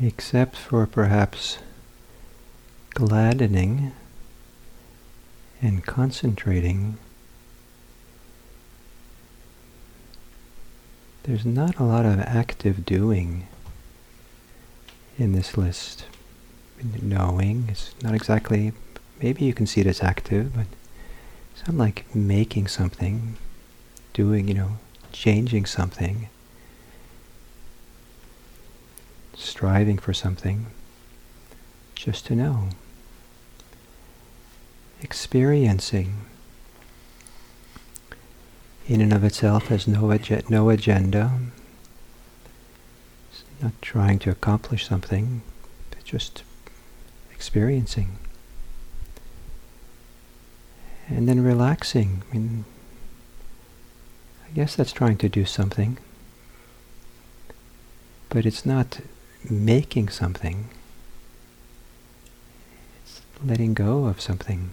Except 0.00 0.56
for 0.56 0.86
perhaps 0.86 1.58
gladdening 2.90 3.92
and 5.60 5.84
concentrating, 5.84 6.96
there's 11.24 11.44
not 11.44 11.78
a 11.78 11.84
lot 11.84 12.04
of 12.04 12.20
active 12.20 12.84
doing 12.84 13.46
in 15.18 15.32
this 15.32 15.56
list. 15.56 16.04
Knowing 17.00 17.68
is 17.70 17.94
not 18.02 18.14
exactly, 18.14 18.72
maybe 19.22 19.44
you 19.44 19.54
can 19.54 19.66
see 19.66 19.80
it 19.80 19.86
as 19.86 20.02
active, 20.02 20.54
but 20.54 20.66
it's 21.52 21.66
not 21.66 21.76
like 21.76 22.14
making 22.14 22.66
something, 22.66 23.36
doing, 24.12 24.48
you 24.48 24.54
know, 24.54 24.78
changing 25.12 25.64
something, 25.64 26.28
striving 29.36 29.98
for 29.98 30.12
something, 30.12 30.66
just 31.94 32.26
to 32.26 32.34
know. 32.34 32.68
Experiencing 35.02 36.24
in 38.86 39.00
and 39.00 39.12
of 39.12 39.24
itself 39.24 39.68
has 39.68 39.88
no, 39.88 40.16
no 40.48 40.70
agenda, 40.70 41.32
it's 43.30 43.44
not 43.62 43.72
trying 43.80 44.18
to 44.20 44.30
accomplish 44.30 44.86
something, 44.86 45.42
but 45.90 46.04
just 46.04 46.42
experiencing. 47.32 48.18
And 51.08 51.28
then 51.28 51.42
relaxing. 51.42 52.22
I 52.30 52.34
mean, 52.34 52.64
I 54.46 54.52
guess 54.54 54.74
that's 54.76 54.92
trying 54.92 55.18
to 55.18 55.28
do 55.28 55.44
something, 55.44 55.98
but 58.28 58.46
it's 58.46 58.66
not 58.66 59.00
making 59.50 60.08
something. 60.08 60.68
It's 63.02 63.20
letting 63.44 63.74
go 63.74 64.06
of 64.06 64.20
something. 64.20 64.72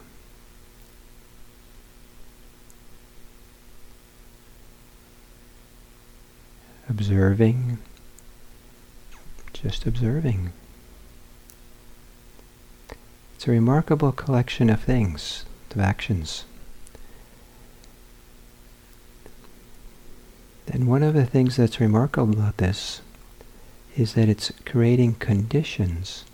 observing, 6.92 7.78
just 9.54 9.86
observing. 9.86 10.52
It's 13.36 13.48
a 13.48 13.52
remarkable 13.52 14.12
collection 14.12 14.70
of 14.70 14.82
things, 14.82 15.46
of 15.74 15.80
actions. 15.80 16.44
And 20.68 20.88
one 20.88 21.02
of 21.02 21.14
the 21.14 21.26
things 21.26 21.56
that's 21.56 21.80
remarkable 21.80 22.34
about 22.34 22.58
this 22.58 23.02
is 24.02 24.16
that 24.16 24.28
it's 24.28 24.52
creating 24.66 25.14
conditions 25.14 26.26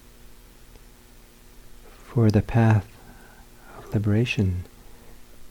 for 2.05 2.31
the 2.31 2.41
path 2.41 2.87
of 3.77 3.93
liberation 3.93 4.63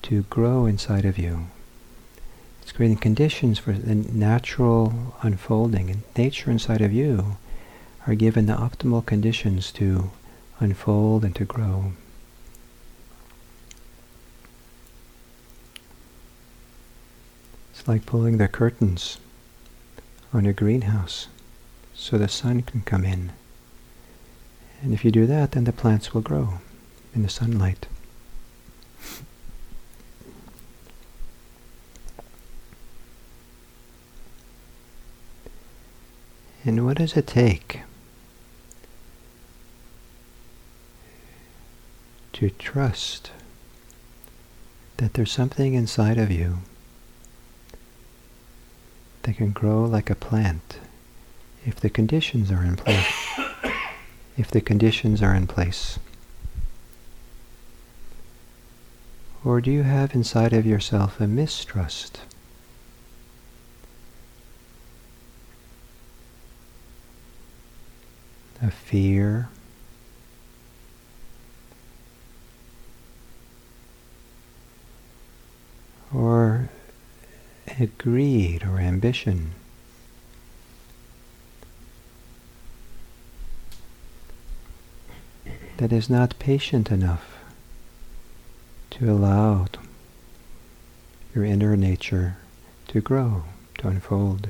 to 0.00 0.22
grow 0.22 0.64
inside 0.64 1.04
of 1.04 1.18
you. 1.18 1.48
It's 2.62 2.72
creating 2.72 2.96
conditions 2.96 3.58
for 3.58 3.72
the 3.72 3.94
natural 3.94 5.14
unfolding. 5.20 5.90
And 5.90 6.02
nature 6.16 6.50
inside 6.50 6.80
of 6.80 6.90
you 6.90 7.36
are 8.06 8.14
given 8.14 8.46
the 8.46 8.54
optimal 8.54 9.04
conditions 9.04 9.70
to 9.72 10.10
unfold 10.58 11.22
and 11.22 11.36
to 11.36 11.44
grow. 11.44 11.92
It's 17.72 17.86
like 17.86 18.06
pulling 18.06 18.38
the 18.38 18.48
curtains 18.48 19.18
on 20.32 20.46
a 20.46 20.54
greenhouse 20.54 21.28
so 21.96 22.18
the 22.18 22.28
sun 22.28 22.62
can 22.62 22.82
come 22.82 23.04
in. 23.04 23.32
And 24.82 24.92
if 24.92 25.04
you 25.04 25.10
do 25.10 25.26
that, 25.26 25.52
then 25.52 25.64
the 25.64 25.72
plants 25.72 26.12
will 26.12 26.20
grow 26.20 26.60
in 27.14 27.22
the 27.22 27.28
sunlight. 27.28 27.86
And 36.64 36.84
what 36.84 36.98
does 36.98 37.16
it 37.16 37.26
take 37.26 37.80
to 42.34 42.50
trust 42.50 43.30
that 44.98 45.14
there's 45.14 45.32
something 45.32 45.74
inside 45.74 46.18
of 46.18 46.30
you 46.30 46.58
that 49.22 49.36
can 49.36 49.52
grow 49.52 49.84
like 49.84 50.10
a 50.10 50.14
plant 50.14 50.78
if 51.66 51.80
the 51.80 51.90
conditions 51.90 52.50
are 52.50 52.64
in 52.64 52.76
place. 52.76 53.38
if 54.38 54.50
the 54.50 54.60
conditions 54.60 55.20
are 55.22 55.34
in 55.34 55.46
place. 55.46 55.98
Or 59.44 59.60
do 59.60 59.70
you 59.70 59.82
have 59.82 60.14
inside 60.14 60.52
of 60.52 60.64
yourself 60.64 61.20
a 61.20 61.26
mistrust? 61.26 62.20
a 68.62 68.70
fear, 68.70 69.48
or 76.12 76.68
a 77.78 77.86
greed 77.86 78.64
or 78.64 78.78
ambition. 78.78 79.52
That 85.78 85.92
is 85.92 86.08
not 86.08 86.38
patient 86.38 86.90
enough 86.90 87.36
to 88.92 89.10
allow 89.10 89.66
your 91.34 91.44
inner 91.44 91.76
nature 91.76 92.38
to 92.88 93.02
grow, 93.02 93.44
to 93.78 93.88
unfold. 93.88 94.48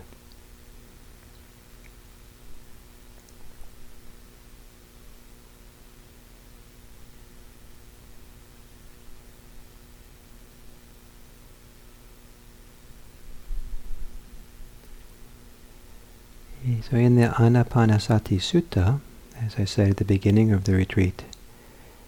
So 16.88 16.96
in 16.96 17.16
the 17.16 17.28
Anapanasati 17.28 18.38
Sutta, 18.38 19.00
as 19.46 19.60
I 19.60 19.64
said 19.64 19.90
at 19.90 19.96
the 19.98 20.04
beginning 20.04 20.50
of 20.50 20.64
the 20.64 20.74
retreat, 20.74 21.24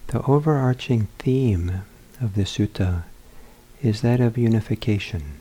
the 0.07 0.21
overarching 0.23 1.07
theme 1.19 1.83
of 2.19 2.35
the 2.35 2.43
sutta 2.43 3.03
is 3.81 4.01
that 4.01 4.19
of 4.19 4.37
unification, 4.37 5.39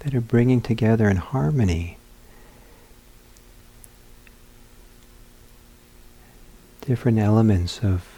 that 0.00 0.12
of 0.12 0.26
bringing 0.26 0.60
together 0.60 1.08
in 1.08 1.18
harmony 1.18 1.98
different 6.80 7.18
elements 7.18 7.78
of 7.84 8.08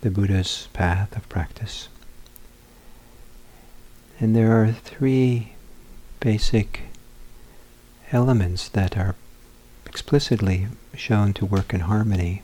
the 0.00 0.10
Buddha's 0.10 0.66
path 0.72 1.16
of 1.16 1.28
practice. 1.28 1.88
And 4.18 4.34
there 4.34 4.60
are 4.60 4.72
three 4.72 5.52
basic 6.18 6.80
elements 8.10 8.68
that 8.70 8.96
are 8.96 9.14
explicitly 9.96 10.66
shown 10.94 11.32
to 11.32 11.46
work 11.46 11.72
in 11.72 11.80
harmony. 11.80 12.42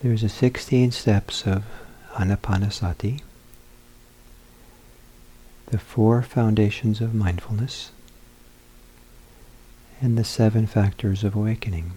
There's 0.00 0.22
a 0.22 0.28
16 0.28 0.92
steps 0.92 1.44
of 1.48 1.64
anapanasati, 2.12 3.20
the 5.66 5.78
four 5.80 6.22
foundations 6.22 7.00
of 7.00 7.12
mindfulness, 7.12 7.90
and 10.00 10.16
the 10.16 10.22
seven 10.22 10.68
factors 10.68 11.24
of 11.24 11.34
awakening. 11.34 11.94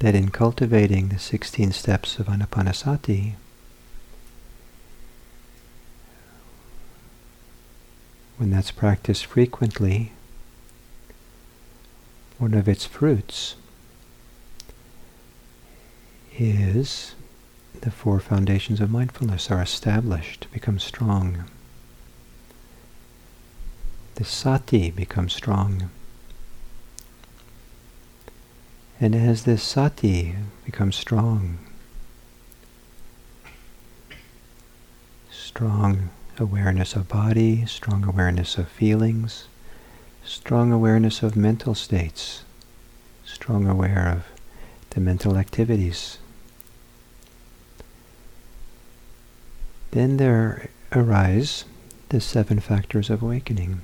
That 0.00 0.16
in 0.16 0.30
cultivating 0.30 1.10
the 1.10 1.20
16 1.20 1.70
steps 1.70 2.18
of 2.18 2.26
anapanasati, 2.26 3.34
when 8.36 8.50
that's 8.50 8.70
practiced 8.70 9.26
frequently, 9.26 10.12
one 12.38 12.54
of 12.54 12.68
its 12.68 12.84
fruits 12.84 13.56
is 16.38 17.14
the 17.80 17.90
four 17.90 18.20
foundations 18.20 18.80
of 18.80 18.90
mindfulness 18.90 19.50
are 19.50 19.62
established, 19.62 20.46
become 20.52 20.78
strong. 20.78 21.44
The 24.16 24.24
sati 24.24 24.90
becomes 24.90 25.34
strong. 25.34 25.90
And 29.00 29.14
as 29.14 29.44
this 29.44 29.62
sati 29.62 30.34
becomes 30.64 30.96
strong, 30.96 31.58
strong 35.30 36.10
awareness 36.38 36.94
of 36.94 37.08
body, 37.08 37.64
strong 37.66 38.04
awareness 38.04 38.58
of 38.58 38.68
feelings, 38.68 39.48
strong 40.24 40.72
awareness 40.72 41.22
of 41.22 41.36
mental 41.36 41.74
states, 41.74 42.44
strong 43.24 43.66
aware 43.66 44.08
of 44.08 44.40
the 44.90 45.00
mental 45.00 45.36
activities. 45.36 46.18
then 49.96 50.18
there 50.18 50.68
arise 50.92 51.64
the 52.10 52.20
seven 52.20 52.60
factors 52.60 53.08
of 53.08 53.22
awakening. 53.22 53.80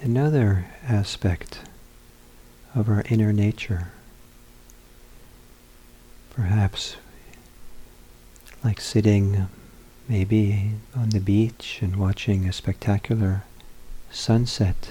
Another 0.00 0.66
aspect 0.86 1.58
of 2.72 2.88
our 2.88 3.02
inner 3.10 3.32
nature, 3.32 3.88
perhaps 6.30 6.96
like 8.62 8.80
sitting 8.80 9.36
um, 9.36 9.50
maybe 10.08 10.72
on 10.96 11.10
the 11.10 11.20
beach 11.20 11.78
and 11.82 11.96
watching 11.96 12.48
a 12.48 12.52
spectacular 12.52 13.44
sunset. 14.10 14.90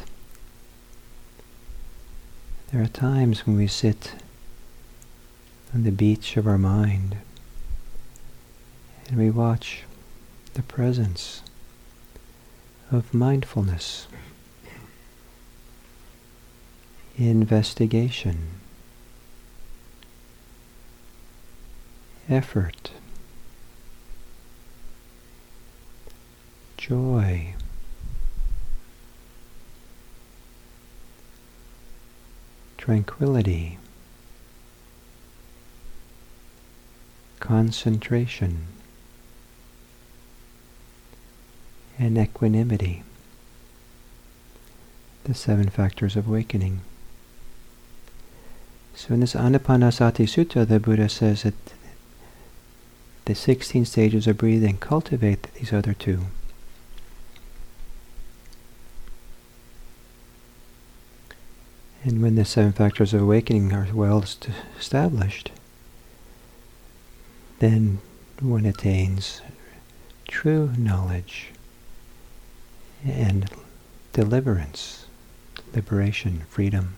There 2.72 2.82
are 2.82 2.88
times 2.88 3.46
when 3.46 3.58
we 3.58 3.68
sit 3.68 4.14
on 5.74 5.84
the 5.84 5.92
beach 5.92 6.38
of 6.38 6.48
our 6.48 6.58
mind 6.58 7.18
and 9.08 9.18
we 9.18 9.30
watch 9.30 9.84
the 10.54 10.62
presence 10.64 11.42
of 12.92 13.14
mindfulness, 13.14 14.08
investigation, 17.18 18.59
effort, 22.30 22.92
joy, 26.78 27.56
tranquility, 32.78 33.78
concentration, 37.40 38.68
and 41.98 42.18
equanimity, 42.18 43.04
the 45.24 45.34
seven 45.34 45.68
factors 45.70 46.16
of 46.16 46.28
awakening. 46.28 46.82
So 48.94 49.14
in 49.14 49.22
this 49.22 49.34
Anapanasati 49.34 50.26
Sutta, 50.26 50.68
the 50.68 50.80
Buddha 50.80 51.10
says 51.10 51.44
that 51.44 51.54
the 53.30 53.36
16 53.36 53.86
stages 53.86 54.26
of 54.26 54.40
breathing 54.40 54.76
cultivate 54.78 55.54
these 55.54 55.72
other 55.72 55.94
two. 55.94 56.26
And 62.04 62.24
when 62.24 62.34
the 62.34 62.44
seven 62.44 62.72
factors 62.72 63.14
of 63.14 63.22
awakening 63.22 63.72
are 63.72 63.88
well 63.94 64.26
established, 64.80 65.52
then 67.60 68.00
one 68.40 68.66
attains 68.66 69.44
true 70.28 70.72
knowledge 70.76 71.50
and 73.06 73.48
deliverance, 74.12 75.06
liberation, 75.76 76.46
freedom. 76.50 76.96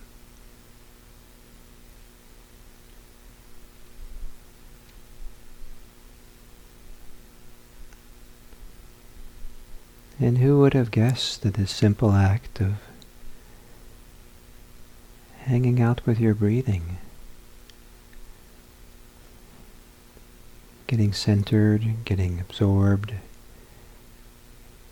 And 10.22 10.38
who 10.38 10.60
would 10.60 10.76
have 10.76 10.92
guessed 10.92 11.42
that 11.42 11.56
this 11.56 11.72
simple 11.72 12.12
act 12.12 12.62
of 12.62 12.76
hanging 15.40 15.82
out 15.82 16.06
with 16.06 16.20
your 16.20 16.36
breathing, 16.36 17.00
getting 20.86 21.12
centered, 21.12 22.06
getting 22.06 22.40
absorbed, 22.40 23.16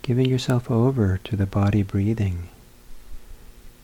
giving 0.02 0.26
yourself 0.26 0.72
over 0.72 1.20
to 1.26 1.36
the 1.36 1.46
body 1.46 1.84
breathing 1.84 2.50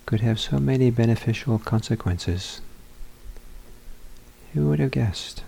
could 0.07 0.21
have 0.21 0.39
so 0.39 0.57
many 0.57 0.89
beneficial 0.89 1.59
consequences. 1.59 2.59
Who 4.53 4.67
would 4.69 4.79
have 4.79 4.91
guessed? 4.91 5.43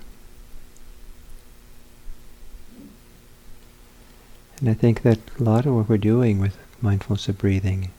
And 4.60 4.70
I 4.70 4.74
think 4.74 5.04
that 5.04 5.20
a 5.40 5.44
lot 5.44 5.66
of 5.66 5.76
what 5.76 5.88
we're 5.88 5.98
doing 5.98 6.40
with 6.40 6.58
mindfulness 6.82 7.28
of 7.28 7.38
breathing 7.38 7.92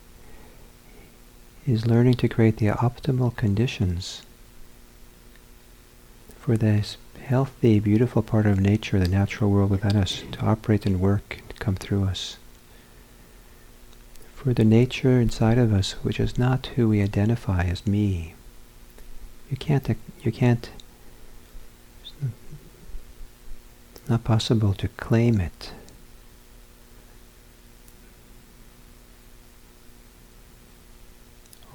is 1.67 1.87
learning 1.87 2.15
to 2.15 2.29
create 2.29 2.57
the 2.57 2.69
optimal 2.69 3.37
conditions 3.37 4.23
for 6.39 6.57
this 6.57 6.97
healthy, 7.21 7.79
beautiful 7.79 8.23
part 8.23 8.47
of 8.47 8.59
nature, 8.59 8.99
the 8.99 9.07
natural 9.07 9.51
world 9.51 9.71
within 9.71 9.97
us, 9.97 10.25
to 10.33 10.41
operate 10.41 10.87
and 10.87 11.01
work 11.01 11.41
and 11.49 11.59
come 11.61 11.77
through 11.77 12.05
us. 12.05 12.39
For 14.35 14.55
the 14.55 14.65
nature 14.65 15.21
inside 15.21 15.59
of 15.59 15.73
us, 15.73 15.93
which 16.03 16.19
is 16.19 16.39
not 16.39 16.67
who 16.75 16.89
we 16.89 17.03
identify 17.03 17.65
as 17.65 17.87
me, 17.87 18.35
you 19.51 19.57
can't, 19.57 19.89
you 20.23 20.33
can't, 20.33 20.71
it's 23.95 24.09
not 24.09 24.25
possible 24.25 24.73
to 24.75 24.89
claim 24.89 25.41
it 25.41 25.73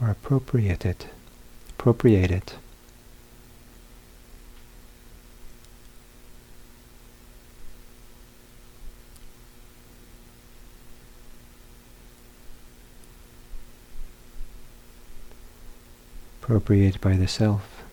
or 0.03 0.11
appropriate 0.11 0.85
it, 0.85 1.07
appropriate 1.69 2.29
it. 2.29 2.55
Appropriate 16.41 16.99
by 16.99 17.15
the 17.15 17.27
self, 17.27 17.83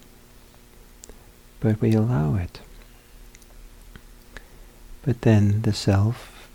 but 1.61 1.81
we 1.81 1.93
allow 1.93 2.35
it. 2.35 2.61
But 5.03 5.21
then 5.21 5.63
the 5.63 5.73
self, 5.73 6.49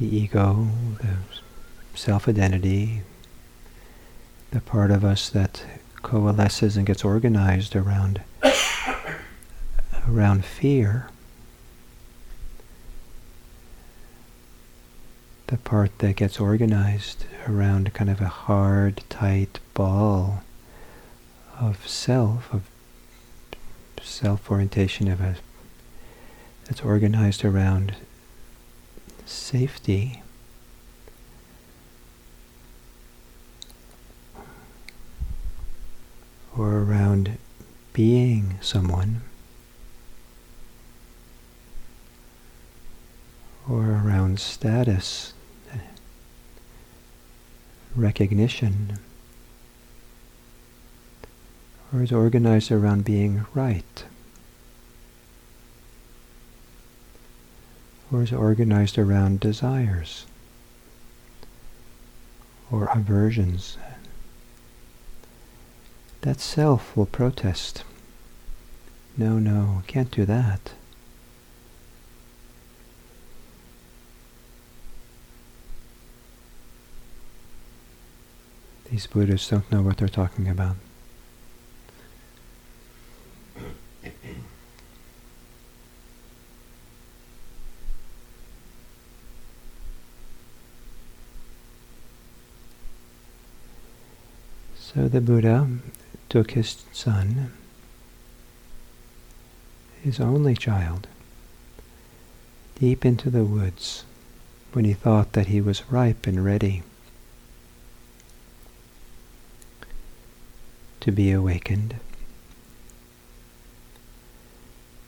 the 0.00 0.16
ego, 0.16 0.68
the 1.00 1.16
self-identity, 1.94 3.02
the 4.52 4.60
part 4.60 4.90
of 4.90 5.02
us 5.02 5.30
that 5.30 5.64
coalesces 6.02 6.76
and 6.76 6.86
gets 6.86 7.04
organized 7.04 7.74
around 7.74 8.20
around 10.08 10.44
fear, 10.44 11.08
the 15.46 15.56
part 15.56 15.98
that 15.98 16.16
gets 16.16 16.38
organized 16.38 17.24
around 17.48 17.94
kind 17.94 18.10
of 18.10 18.20
a 18.20 18.26
hard, 18.26 19.02
tight 19.08 19.58
ball 19.74 20.42
of 21.58 21.88
self, 21.88 22.52
of 22.52 22.68
self-orientation 24.02 25.08
of 25.08 25.20
a 25.20 25.36
that's 26.64 26.82
organized 26.82 27.44
around 27.44 27.94
safety 29.24 30.22
or 36.56 36.78
around 36.78 37.38
being 37.92 38.58
someone 38.60 39.22
or 43.68 43.90
around 43.90 44.40
status, 44.40 45.32
recognition, 47.94 48.98
or 51.92 52.02
is 52.02 52.12
organized 52.12 52.72
around 52.72 53.04
being 53.04 53.46
right, 53.54 54.04
or 58.10 58.22
is 58.22 58.32
organized 58.32 58.98
around 58.98 59.40
desires 59.40 60.26
or 62.70 62.86
aversions 62.86 63.76
that 66.22 66.40
self 66.40 66.96
will 66.96 67.06
protest. 67.06 67.84
No, 69.16 69.38
no, 69.38 69.82
can't 69.86 70.10
do 70.10 70.24
that. 70.24 70.72
These 78.90 79.06
Buddhists 79.06 79.48
don't 79.48 79.70
know 79.72 79.82
what 79.82 79.96
they're 79.96 80.08
talking 80.08 80.48
about. 80.48 80.76
So 94.76 95.08
the 95.08 95.22
Buddha 95.22 95.68
took 96.32 96.52
his 96.52 96.82
son, 96.92 97.52
his 100.02 100.18
only 100.18 100.54
child, 100.54 101.06
deep 102.80 103.04
into 103.04 103.28
the 103.28 103.44
woods 103.44 104.04
when 104.72 104.86
he 104.86 104.94
thought 104.94 105.34
that 105.34 105.48
he 105.48 105.60
was 105.60 105.90
ripe 105.90 106.26
and 106.26 106.42
ready 106.42 106.82
to 111.00 111.12
be 111.12 111.30
awakened. 111.30 111.96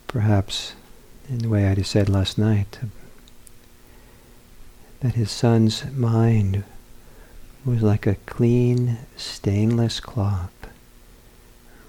Perhaps, 0.06 0.74
in 1.30 1.38
the 1.38 1.48
way 1.48 1.66
I 1.66 1.74
just 1.74 1.90
said 1.90 2.10
last 2.10 2.36
night, 2.36 2.80
that 5.00 5.14
his 5.14 5.30
son's 5.30 5.90
mind 5.90 6.64
was 7.64 7.82
like 7.82 8.06
a 8.06 8.16
clean, 8.26 8.98
stainless 9.16 10.00
cloth, 10.00 10.53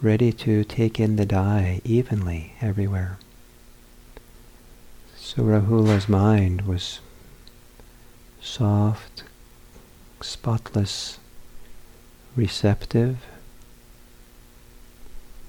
ready 0.06 0.32
to 0.32 0.64
take 0.64 1.00
in 1.00 1.16
the 1.16 1.26
dye 1.26 1.82
evenly 1.84 2.54
everywhere. 2.62 3.18
So 5.18 5.42
Rahula's 5.42 6.08
mind 6.08 6.68
was 6.68 7.00
soft, 8.40 9.24
spotless, 10.22 11.18
receptive, 12.36 13.18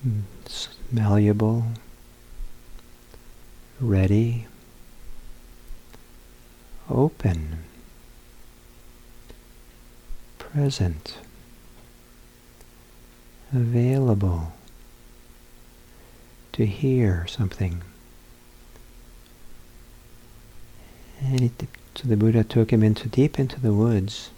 mm, 0.07 0.23
malleable, 0.91 1.67
ready, 3.79 4.47
open, 6.89 7.59
present, 10.39 11.19
available 13.53 14.53
to 16.53 16.67
hear 16.67 17.27
something. 17.27 17.83
And 21.21 21.43
it, 21.43 21.53
so 21.95 22.09
the 22.09 22.17
Buddha 22.17 22.45
took 22.45 22.73
him 22.73 22.83
into 22.83 23.09
deep 23.09 23.39
into 23.39 23.61
the 23.61 23.73
woods. 23.73 24.31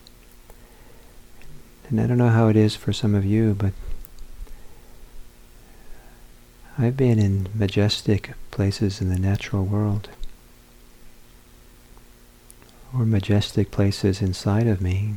And 1.89 2.01
I 2.01 2.07
don't 2.07 2.19
know 2.19 2.29
how 2.29 2.49
it 2.49 2.57
is 2.57 2.77
for 2.77 2.93
some 2.93 3.15
of 3.15 3.25
you, 3.25 3.55
but 3.55 3.73
I've 6.77 6.97
been 6.97 7.19
in 7.19 7.49
majestic 7.55 8.35
places 8.51 9.01
in 9.01 9.09
the 9.09 9.19
natural 9.19 9.65
world, 9.65 10.09
or 12.95 13.05
majestic 13.05 13.71
places 13.71 14.23
inside 14.23 14.67
of 14.67 14.81
me, 14.81 15.15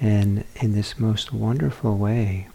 and 0.00 0.44
in 0.56 0.72
this 0.72 0.98
most 0.98 1.32
wonderful 1.32 1.98
way, 1.98 2.48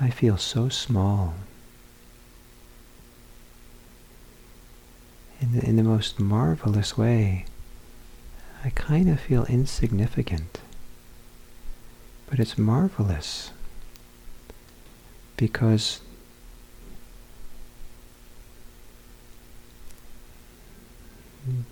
I 0.00 0.10
feel 0.10 0.36
so 0.36 0.68
small. 0.68 1.34
In 5.40 5.52
the, 5.52 5.64
in 5.64 5.76
the 5.76 5.84
most 5.84 6.18
marvelous 6.18 6.98
way, 6.98 7.44
I 8.64 8.70
kind 8.70 9.08
of 9.08 9.20
feel 9.20 9.44
insignificant. 9.44 10.60
But 12.28 12.40
it's 12.40 12.58
marvelous 12.58 13.52
because 15.36 16.00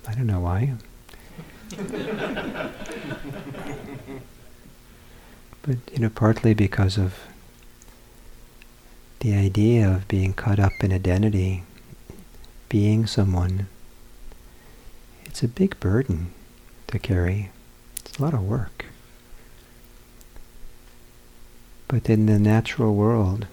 I 0.06 0.14
don't 0.14 0.26
know 0.26 0.40
why. 0.40 0.74
but 5.68 5.76
you 5.92 5.98
know, 5.98 6.08
partly 6.08 6.54
because 6.54 6.96
of 6.96 7.20
the 9.20 9.34
idea 9.34 9.88
of 9.88 10.08
being 10.08 10.32
caught 10.32 10.58
up 10.58 10.72
in 10.80 10.92
identity, 10.92 11.62
being 12.68 13.06
someone, 13.06 13.68
it's 15.26 15.42
a 15.42 15.48
big 15.48 15.78
burden 15.78 16.32
to 16.86 16.98
carry. 16.98 17.50
It's 17.98 18.18
a 18.18 18.22
lot 18.22 18.32
of 18.32 18.42
work. 18.42 18.86
But 21.86 22.08
in 22.08 22.24
the 22.26 22.38
natural 22.38 22.94
world, 22.94 23.46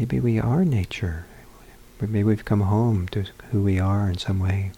Maybe 0.00 0.18
we 0.18 0.40
are 0.40 0.64
nature. 0.64 1.26
Maybe 2.00 2.24
we've 2.24 2.46
come 2.46 2.62
home 2.62 3.06
to 3.08 3.26
who 3.50 3.62
we 3.62 3.78
are 3.78 4.08
in 4.08 4.16
some 4.16 4.40
way. 4.40 4.72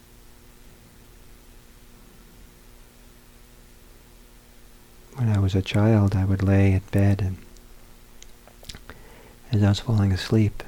When 5.17 5.29
I 5.29 5.39
was 5.39 5.55
a 5.55 5.63
child, 5.63 6.15
I 6.15 6.25
would 6.25 6.43
lay 6.43 6.73
at 6.73 6.91
bed 6.91 7.21
and 7.21 7.37
as 9.53 9.63
I 9.63 9.69
was 9.69 9.81
falling 9.81 10.13
asleep, 10.13 10.63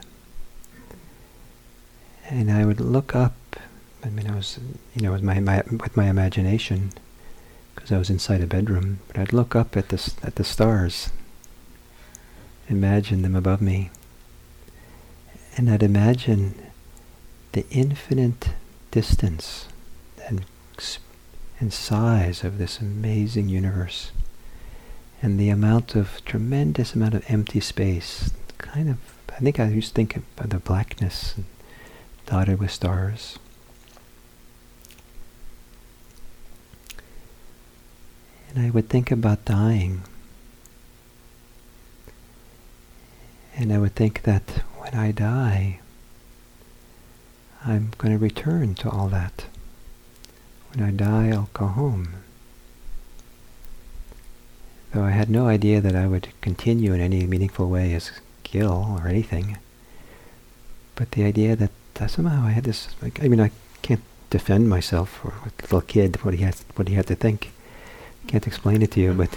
and 2.28 2.50
I 2.50 2.66
would 2.66 2.80
look 2.80 3.16
up. 3.16 3.34
I 4.04 4.10
mean, 4.10 4.28
I 4.28 4.36
was, 4.36 4.58
you 4.94 5.00
know, 5.00 5.12
with 5.12 5.22
my, 5.22 5.40
my 5.40 5.62
with 5.70 5.96
my 5.96 6.08
imagination, 6.08 6.92
because 7.74 7.90
I 7.90 7.98
was 7.98 8.10
inside 8.10 8.42
a 8.42 8.46
bedroom. 8.46 8.98
But 9.08 9.18
I'd 9.18 9.32
look 9.32 9.56
up 9.56 9.76
at 9.76 9.88
the 9.88 10.12
at 10.22 10.34
the 10.34 10.44
stars, 10.44 11.10
imagine 12.68 13.22
them 13.22 13.34
above 13.34 13.62
me, 13.62 13.90
and 15.56 15.70
I'd 15.70 15.82
imagine 15.82 16.54
the 17.52 17.64
infinite 17.70 18.50
distance 18.90 19.66
and, 20.28 20.44
and 21.58 21.72
size 21.72 22.44
of 22.44 22.58
this 22.58 22.80
amazing 22.80 23.48
universe 23.48 24.10
and 25.24 25.40
the 25.40 25.48
amount 25.48 25.94
of 25.94 26.22
tremendous 26.26 26.94
amount 26.94 27.14
of 27.14 27.24
empty 27.28 27.58
space 27.58 28.30
kind 28.58 28.90
of 28.90 28.98
I 29.30 29.38
think 29.38 29.58
I 29.58 29.68
used 29.68 29.88
to 29.88 29.94
think 29.94 30.16
of 30.16 30.50
the 30.50 30.58
blackness 30.58 31.34
dotted 32.26 32.60
with 32.60 32.70
stars 32.70 33.38
and 38.50 38.66
I 38.66 38.68
would 38.68 38.90
think 38.90 39.10
about 39.10 39.46
dying 39.46 40.02
and 43.56 43.72
I 43.72 43.78
would 43.78 43.94
think 43.94 44.22
that 44.24 44.42
when 44.78 44.94
I 44.94 45.10
die, 45.12 45.80
I'm 47.64 47.92
going 47.98 48.12
to 48.12 48.18
return 48.18 48.74
to 48.76 48.90
all 48.90 49.08
that. 49.08 49.46
When 50.72 50.84
I 50.84 50.90
die, 50.90 51.30
I'll 51.30 51.50
go 51.54 51.66
home. 51.66 52.23
Though 54.94 55.02
I 55.02 55.10
had 55.10 55.28
no 55.28 55.48
idea 55.48 55.80
that 55.80 55.96
I 55.96 56.06
would 56.06 56.28
continue 56.40 56.92
in 56.92 57.00
any 57.00 57.26
meaningful 57.26 57.68
way 57.68 57.94
as 57.94 58.12
Gil 58.44 58.96
or 58.96 59.08
anything. 59.08 59.58
But 60.94 61.10
the 61.10 61.24
idea 61.24 61.56
that 61.56 61.72
somehow 62.08 62.46
I 62.46 62.52
had 62.52 62.62
this, 62.62 62.94
like, 63.02 63.20
I 63.20 63.26
mean, 63.26 63.40
I 63.40 63.50
can't 63.82 64.04
defend 64.30 64.70
myself 64.70 65.24
or 65.24 65.34
a 65.42 65.62
little 65.62 65.80
kid, 65.80 66.24
what 66.24 66.34
he 66.34 66.44
had, 66.44 66.54
what 66.76 66.86
he 66.86 66.94
had 66.94 67.08
to 67.08 67.16
think. 67.16 67.50
Can't 68.28 68.46
explain 68.46 68.82
it 68.82 68.92
to 68.92 69.00
you, 69.00 69.12
but, 69.14 69.36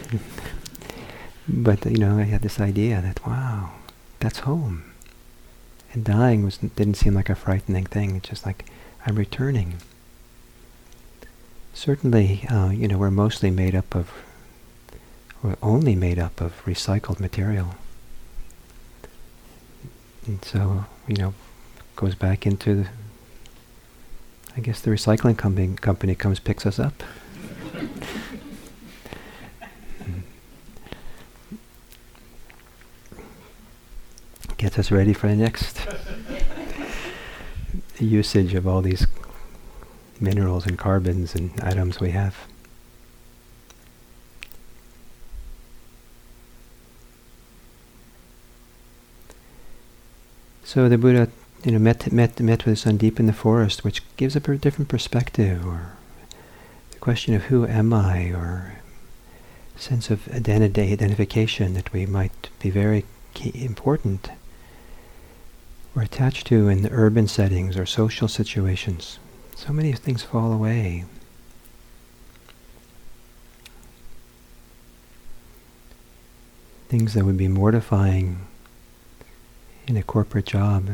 but, 1.47 1.83
you 1.85 1.97
know, 1.97 2.19
I 2.19 2.23
had 2.23 2.43
this 2.43 2.59
idea 2.59 3.01
that, 3.01 3.25
wow, 3.25 3.71
that's 4.19 4.39
home. 4.39 4.83
And 5.91 6.03
dying 6.03 6.45
was 6.45 6.59
didn't 6.59 6.97
seem 6.97 7.15
like 7.15 7.29
a 7.31 7.35
frightening 7.35 7.87
thing. 7.87 8.15
It's 8.15 8.29
just 8.29 8.45
like 8.45 8.65
I'm 9.07 9.15
returning. 9.15 9.77
Certainly, 11.73 12.45
uh, 12.47 12.69
you 12.69 12.87
know, 12.87 12.99
we're 12.99 13.09
mostly 13.09 13.49
made 13.49 13.73
up 13.73 13.95
of, 13.95 14.11
we're 15.47 15.55
only 15.63 15.95
made 15.95 16.19
up 16.19 16.41
of 16.41 16.61
recycled 16.65 17.21
material. 17.21 17.75
And 20.25 20.43
so, 20.43 20.83
you 21.07 21.15
know, 21.15 21.33
goes 21.95 22.15
back 22.15 22.45
into 22.45 22.75
the, 22.75 22.89
I 24.57 24.59
guess 24.59 24.81
the 24.81 24.91
recycling 24.91 25.37
company, 25.37 25.73
company 25.77 26.15
comes 26.15 26.41
picks 26.41 26.65
us 26.65 26.79
up. 26.79 27.01
Gets 34.57 34.77
us 34.79 34.91
ready 34.91 35.13
for 35.13 35.27
the 35.29 35.35
next 35.37 35.87
usage 37.99 38.53
of 38.53 38.67
all 38.67 38.81
these 38.81 39.07
minerals 40.19 40.65
and 40.65 40.77
carbons 40.77 41.35
and 41.35 41.57
atoms 41.63 42.01
we 42.01 42.09
have. 42.11 42.35
So 50.67 50.89
the 50.89 50.97
Buddha, 50.97 51.21
uh, 51.21 51.25
you 51.63 51.71
know, 51.71 51.79
met 51.79 52.11
met 52.11 52.41
met 52.41 52.65
with 52.65 52.73
his 52.73 52.81
son 52.81 52.97
deep 52.97 53.21
in 53.21 53.25
the 53.25 53.31
forest, 53.31 53.85
which 53.85 54.03
gives 54.17 54.35
a 54.35 54.41
different 54.41 54.89
perspective, 54.89 55.65
or 55.65 55.93
the 56.91 56.99
question 56.99 57.33
of 57.33 57.43
who 57.43 57.65
am 57.65 57.93
I, 57.93 58.33
or 58.33 58.73
sense 59.77 60.09
of 60.09 60.27
identity, 60.27 60.91
identification 60.91 61.73
that 61.75 61.93
we 61.93 62.05
might 62.05 62.49
be 62.59 62.69
very 62.69 63.05
key, 63.33 63.53
important 63.63 64.29
we're 65.95 66.01
attached 66.01 66.47
to 66.47 66.67
in 66.67 66.81
the 66.81 66.91
urban 66.91 67.29
settings 67.29 67.77
or 67.77 67.85
social 67.85 68.27
situations. 68.27 69.19
So 69.55 69.71
many 69.71 69.93
things 69.93 70.23
fall 70.23 70.51
away. 70.51 71.05
things 76.89 77.13
that 77.13 77.25
would 77.25 77.37
be 77.37 77.49
mortifying 77.49 78.47
in 79.87 79.97
a 79.97 80.03
corporate 80.03 80.45
job. 80.45 80.89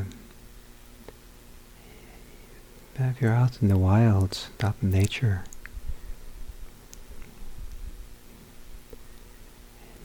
If 2.95 3.21
you're 3.21 3.33
out 3.33 3.61
in 3.61 3.67
the 3.67 3.77
wilds, 3.77 4.49
out 4.61 4.75
in 4.81 4.91
nature, 4.91 5.43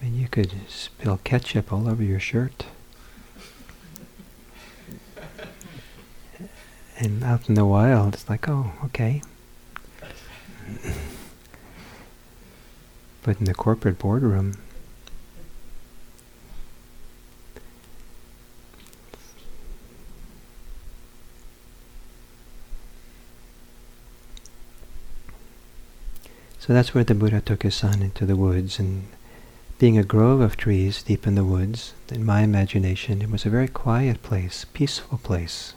I 0.01 0.05
mean, 0.05 0.19
you 0.19 0.29
could 0.29 0.53
spill 0.69 1.21
ketchup 1.23 1.73
all 1.73 1.89
over 1.89 2.03
your 2.03 2.21
shirt. 2.21 2.67
and 6.99 7.23
out 7.23 7.49
in 7.49 7.55
the 7.55 7.65
wild, 7.65 8.15
it's 8.15 8.29
like, 8.29 8.49
oh, 8.49 8.73
okay. 8.85 9.23
but 13.23 13.39
in 13.39 13.45
the 13.45 13.55
corporate 13.55 13.99
boardroom, 13.99 14.55
So 26.69 26.75
that's 26.75 26.93
where 26.93 27.03
the 27.03 27.15
Buddha 27.15 27.41
took 27.41 27.63
his 27.63 27.77
son 27.77 28.03
into 28.03 28.27
the 28.27 28.37
woods 28.37 28.79
and 28.79 29.07
being 29.79 29.97
a 29.97 30.05
grove 30.05 30.43
of 30.43 30.59
trees 30.59 31.03
deep 31.03 31.27
in 31.27 31.35
the 31.35 31.43
woods, 31.43 31.95
in 32.11 32.27
my 32.27 32.43
imagination, 32.43 33.23
it 33.23 33.31
was 33.31 33.47
a 33.47 33.51
very 33.51 33.69
quiet 33.69 34.23
place, 34.23 34.67
peaceful 34.75 35.17
place, 35.17 35.73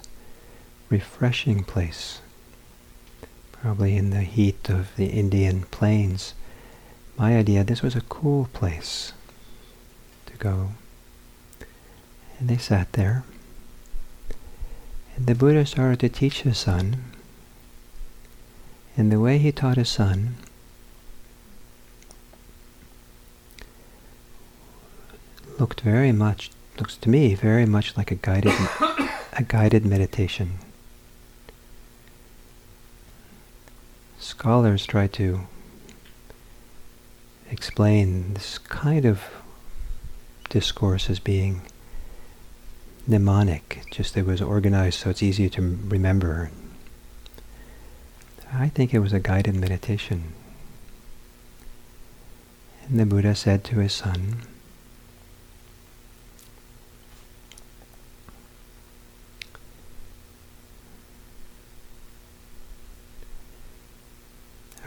refreshing 0.90 1.64
place. 1.64 2.20
Probably 3.54 3.96
in 3.96 4.10
the 4.10 4.24
heat 4.24 4.70
of 4.70 4.94
the 4.98 5.06
Indian 5.06 5.62
plains. 5.72 6.34
My 7.18 7.38
idea, 7.38 7.64
this 7.64 7.82
was 7.82 7.96
a 7.96 8.02
cool 8.02 8.50
place 8.52 9.14
to 10.26 10.34
go. 10.34 10.72
And 12.38 12.50
they 12.50 12.58
sat 12.58 12.92
there. 12.92 13.24
And 15.16 15.26
the 15.26 15.36
Buddha 15.36 15.66
started 15.66 16.02
to 16.02 16.10
teach 16.10 16.42
his 16.42 16.58
son. 16.58 17.02
And 18.98 19.10
the 19.10 19.22
way 19.22 19.38
he 19.38 19.54
taught 19.54 19.78
his 19.78 19.88
son 19.88 20.36
looked 25.62 25.82
very 25.82 26.12
much, 26.12 26.50
looks 26.80 26.98
to 26.98 27.08
me 27.08 27.36
very 27.36 27.68
much 27.68 27.96
like 27.96 28.10
a 28.10 28.16
guided, 28.16 28.52
a 29.34 29.44
guided 29.48 29.86
meditation. 29.86 30.58
Scholars 34.18 34.88
try 34.88 35.06
to 35.06 35.42
explain 37.52 38.34
this 38.34 38.58
kind 38.58 39.06
of 39.06 39.22
discourse 40.50 41.12
as 41.12 41.20
being 41.20 41.62
mnemonic, 43.06 43.84
just 43.92 44.18
it 44.18 44.26
was 44.26 44.42
organized 44.42 44.98
so 44.98 45.12
it's 45.12 45.22
easier 45.22 45.50
to 45.50 45.62
remember. 45.62 46.50
I 48.52 48.70
think 48.70 48.96
it 48.96 49.00
was 49.00 49.14
a 49.14 49.20
guided 49.20 49.54
meditation. 49.54 50.34
And 52.88 53.00
the 53.00 53.06
Buddha 53.06 53.36
said 53.36 53.64
to 53.66 53.76
his 53.76 53.94
son, 53.94 54.48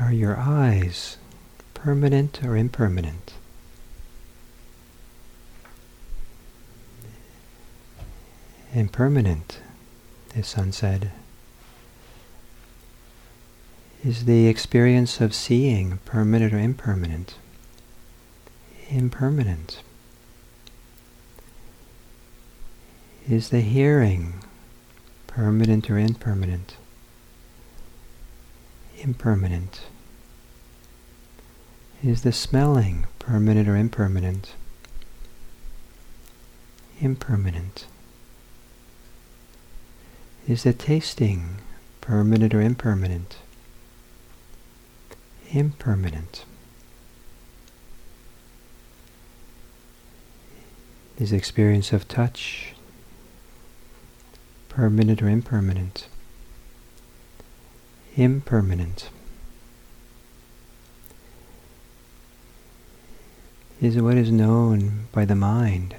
Are 0.04 0.12
your 0.12 0.36
eyes 0.36 1.16
permanent 1.72 2.44
or 2.44 2.58
impermanent? 2.58 3.32
Impermanent, 8.74 9.60
the 10.34 10.42
son 10.42 10.72
said. 10.72 11.10
Is 14.04 14.26
the 14.26 14.46
experience 14.46 15.22
of 15.22 15.34
seeing 15.34 15.96
permanent 16.04 16.52
or 16.52 16.58
impermanent? 16.58 17.36
Impermanent. 18.90 19.82
Is 23.26 23.48
the 23.48 23.62
hearing 23.62 24.34
permanent 25.26 25.90
or 25.90 25.96
impermanent? 25.98 26.76
Impermanent. 28.98 29.86
Is 32.04 32.20
the 32.20 32.32
smelling 32.32 33.06
permanent 33.18 33.66
or 33.66 33.76
impermanent? 33.76 34.52
Impermanent. 37.00 37.86
Is 40.46 40.64
the 40.64 40.74
tasting 40.74 41.62
permanent 42.02 42.52
or 42.52 42.60
impermanent? 42.60 43.38
Impermanent. 45.48 46.44
Is 51.18 51.30
the 51.30 51.38
experience 51.38 51.90
of 51.90 52.06
touch 52.06 52.74
permanent 54.68 55.22
or 55.22 55.28
impermanent? 55.30 56.06
Impermanent. 58.14 59.08
Is 63.84 64.00
what 64.00 64.16
is 64.16 64.30
known 64.30 65.06
by 65.12 65.24
the 65.24 65.34
mind, 65.34 65.96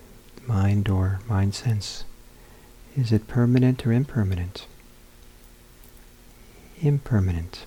mind 0.47 0.89
or 0.89 1.19
mind 1.27 1.53
sense. 1.53 2.03
Is 2.95 3.11
it 3.11 3.27
permanent 3.27 3.86
or 3.86 3.91
impermanent? 3.91 4.65
Impermanent. 6.81 7.65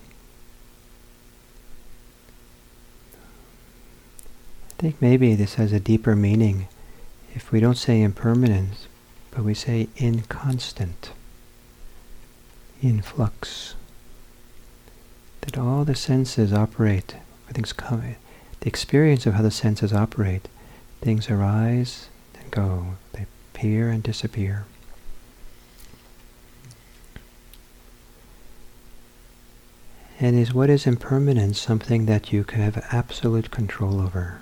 I 4.71 4.81
think 4.81 4.97
maybe 5.01 5.35
this 5.35 5.55
has 5.55 5.73
a 5.73 5.81
deeper 5.81 6.17
meaning 6.17 6.69
if 7.35 7.53
we 7.53 7.61
don't 7.61 7.77
say 7.77 8.01
impermanent, 8.01 8.87
but 9.31 9.45
we 9.45 9.55
say 9.55 9.89
inconstant, 9.97 11.13
in 12.81 13.03
flux. 13.03 13.75
That 15.43 15.59
all 15.59 15.85
the 15.85 15.95
senses 15.95 16.53
operate, 16.53 17.17
everything's 17.45 17.73
coming 17.73 18.17
the 18.61 18.69
experience 18.69 19.27
of 19.27 19.35
how 19.35 19.43
the 19.43 19.51
senses 19.51 19.93
operate. 19.93 20.49
Things 21.01 21.31
arise 21.31 22.09
and 22.41 22.51
go. 22.51 22.97
They 23.13 23.27
appear 23.55 23.91
and 23.91 24.03
disappear. 24.03 24.65
And 30.21 30.37
is 30.37 30.53
what 30.53 30.69
is 30.69 30.87
impermanent 30.87 31.55
something 31.57 32.07
that 32.07 32.33
you 32.33 32.43
can 32.43 32.61
have 32.61 32.85
absolute 32.91 33.53
control 33.53 34.01
over? 34.01 34.41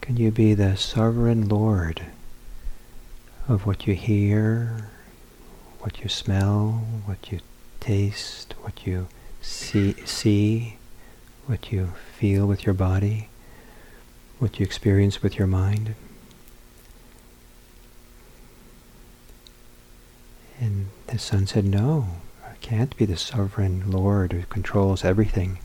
Can 0.00 0.16
you 0.16 0.30
be 0.30 0.54
the 0.54 0.76
sovereign 0.76 1.48
lord 1.48 2.02
of 3.48 3.66
what 3.66 3.86
you 3.88 3.94
hear, 3.94 4.90
what 5.80 6.00
you 6.00 6.08
smell, 6.08 6.86
what 7.04 7.32
you 7.32 7.40
taste, 7.80 8.54
what 8.62 8.86
you 8.86 9.08
see, 9.40 9.94
see 10.04 10.77
what 11.48 11.72
you 11.72 11.94
feel 12.14 12.46
with 12.46 12.66
your 12.66 12.74
body, 12.74 13.30
what 14.38 14.60
you 14.60 14.64
experience 14.64 15.22
with 15.22 15.38
your 15.38 15.46
mind. 15.46 15.94
And 20.60 20.88
the 21.06 21.18
son 21.18 21.46
said, 21.46 21.64
No, 21.64 22.06
I 22.44 22.52
can't 22.60 22.94
be 22.98 23.06
the 23.06 23.16
sovereign 23.16 23.90
Lord 23.90 24.34
who 24.34 24.42
controls 24.42 25.06
everything. 25.06 25.58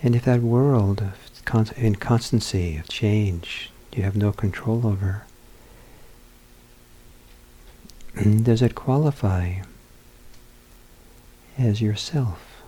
And 0.00 0.14
if 0.14 0.24
that 0.24 0.40
world 0.40 1.02
of 1.02 1.72
inconstancy, 1.76 2.76
of 2.76 2.88
change, 2.88 3.72
you 3.92 4.04
have 4.04 4.16
no 4.16 4.30
control 4.30 4.86
over, 4.86 5.24
mm, 8.14 8.44
does 8.44 8.62
it 8.62 8.76
qualify 8.76 9.62
as 11.58 11.80
yourself? 11.80 12.62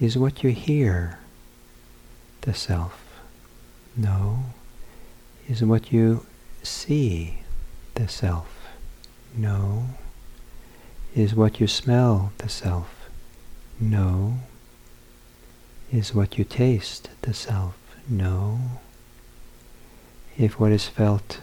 Is 0.00 0.16
what 0.16 0.42
you 0.42 0.50
hear 0.50 1.18
the 2.42 2.54
self? 2.54 3.20
No. 3.96 4.44
Is 5.48 5.62
what 5.62 5.92
you 5.92 6.26
see 6.62 7.40
the 7.94 8.08
self? 8.08 8.68
No. 9.34 9.86
Is 11.14 11.34
what 11.34 11.60
you 11.60 11.66
smell 11.66 12.32
the 12.38 12.48
self? 12.48 13.08
No. 13.78 14.38
Is 15.92 16.14
what 16.14 16.38
you 16.38 16.44
taste 16.44 17.10
the 17.22 17.34
self? 17.34 17.76
No. 18.08 18.60
If 20.38 20.58
what 20.58 20.72
is 20.72 20.86
felt 20.86 21.40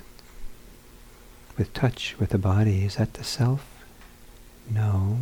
with 1.58 1.74
touch 1.74 2.16
with 2.20 2.30
the 2.30 2.38
body, 2.38 2.86
is 2.86 2.96
that 2.96 3.16
the 3.16 3.24
self? 3.24 3.84
No. 4.70 5.20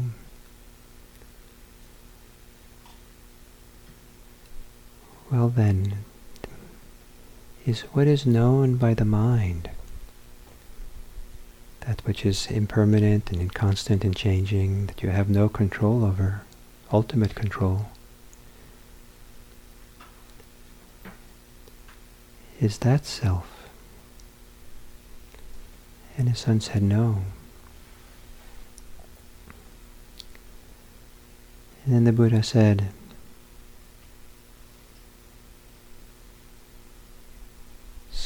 Well 5.32 5.50
then, 5.50 5.98
is 7.66 7.82
what 7.94 8.08
is 8.08 8.26
known 8.26 8.76
by 8.78 8.94
the 8.94 9.06
mind. 9.06 9.72
That 11.82 12.02
which 12.06 12.26
is 12.26 12.48
impermanent 12.48 13.32
and 13.32 13.42
inconstant 13.42 14.04
and 14.04 14.16
changing, 14.16 14.86
that 14.86 15.02
you 15.02 15.10
have 15.10 15.30
no 15.30 15.50
control 15.50 16.06
over, 16.06 16.44
ultimate 16.92 17.34
control. 17.34 17.88
Is 22.60 22.78
that 22.80 23.06
self? 23.06 23.68
And 26.18 26.30
his 26.30 26.40
son 26.40 26.62
said 26.62 26.84
no. 26.84 27.24
And 31.84 31.94
then 31.94 32.04
the 32.06 32.14
Buddha 32.14 32.42
said, 32.42 32.90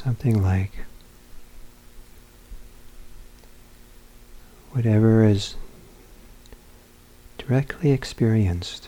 something 0.03 0.41
like, 0.41 0.71
whatever 4.71 5.25
is 5.25 5.55
directly 7.37 7.91
experienced, 7.91 8.87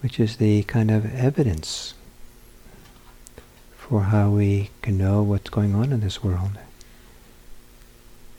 which 0.00 0.18
is 0.18 0.36
the 0.36 0.62
kind 0.62 0.90
of 0.90 1.14
evidence 1.14 1.92
for 3.76 4.04
how 4.04 4.30
we 4.30 4.70
can 4.80 4.96
know 4.96 5.22
what's 5.22 5.50
going 5.50 5.74
on 5.74 5.92
in 5.92 6.00
this 6.00 6.22
world. 6.22 6.52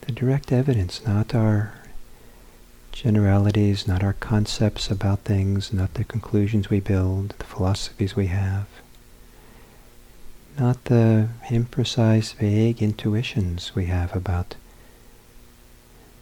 The 0.01 0.11
direct 0.11 0.51
evidence, 0.51 1.05
not 1.05 1.35
our 1.35 1.73
generalities, 2.91 3.87
not 3.87 4.03
our 4.03 4.13
concepts 4.13 4.89
about 4.89 5.19
things, 5.19 5.71
not 5.71 5.93
the 5.93 6.03
conclusions 6.03 6.71
we 6.71 6.79
build, 6.79 7.35
the 7.37 7.45
philosophies 7.45 8.15
we 8.15 8.27
have, 8.27 8.65
not 10.59 10.85
the 10.85 11.29
imprecise, 11.47 12.33
vague 12.33 12.83
intuitions 12.83 13.73
we 13.75 13.85
have 13.85 14.13
about 14.15 14.55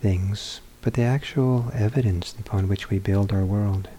things, 0.02 0.62
but 0.82 0.94
the 0.94 1.02
actual 1.02 1.72
evidence 1.74 2.36
upon 2.40 2.68
which 2.68 2.90
we 2.90 3.00
build 3.00 3.34
our 3.34 3.44
world. 3.44 3.90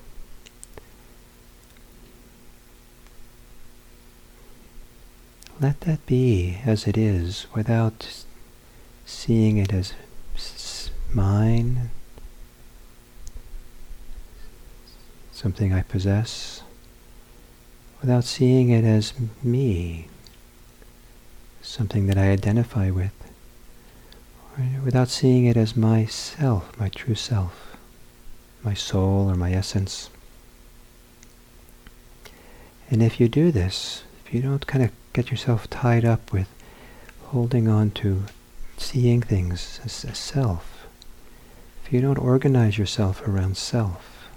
Let 5.61 5.80
that 5.80 6.07
be 6.07 6.59
as 6.64 6.86
it 6.86 6.97
is 6.97 7.47
without 7.53 8.24
seeing 9.05 9.59
it 9.59 9.72
as 9.72 9.93
mine, 11.12 11.91
something 15.32 15.72
I 15.72 15.82
possess, 15.82 16.62
without 18.01 18.22
seeing 18.22 18.70
it 18.70 18.84
as 18.84 19.12
me, 19.43 20.07
something 21.68 22.06
that 22.06 22.16
I 22.16 22.30
identify 22.30 22.90
with, 22.90 23.12
without 24.82 25.08
seeing 25.08 25.44
it 25.44 25.56
as 25.56 25.76
myself, 25.76 26.72
my 26.80 26.88
true 26.88 27.14
self, 27.14 27.76
my 28.64 28.74
soul 28.74 29.30
or 29.30 29.34
my 29.34 29.52
essence. 29.52 30.08
And 32.90 33.02
if 33.02 33.20
you 33.20 33.28
do 33.28 33.52
this, 33.52 34.02
if 34.24 34.32
you 34.32 34.40
don't 34.40 34.66
kind 34.66 34.82
of 34.82 34.90
get 35.12 35.30
yourself 35.30 35.68
tied 35.68 36.04
up 36.04 36.32
with 36.32 36.48
holding 37.26 37.68
on 37.68 37.90
to 37.90 38.24
seeing 38.78 39.20
things 39.20 39.78
as, 39.84 39.92
self, 40.18 40.86
if 41.84 41.92
you 41.92 42.00
don't 42.00 42.18
organize 42.18 42.78
yourself 42.78 43.26
around 43.28 43.58
self, 43.58 44.28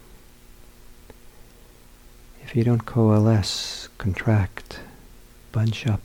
if 2.43 2.55
you 2.57 2.65
don't 2.65 2.85
coalesce, 2.85 3.87
contract, 3.97 4.81
bunch 5.53 5.87
up, 5.87 6.01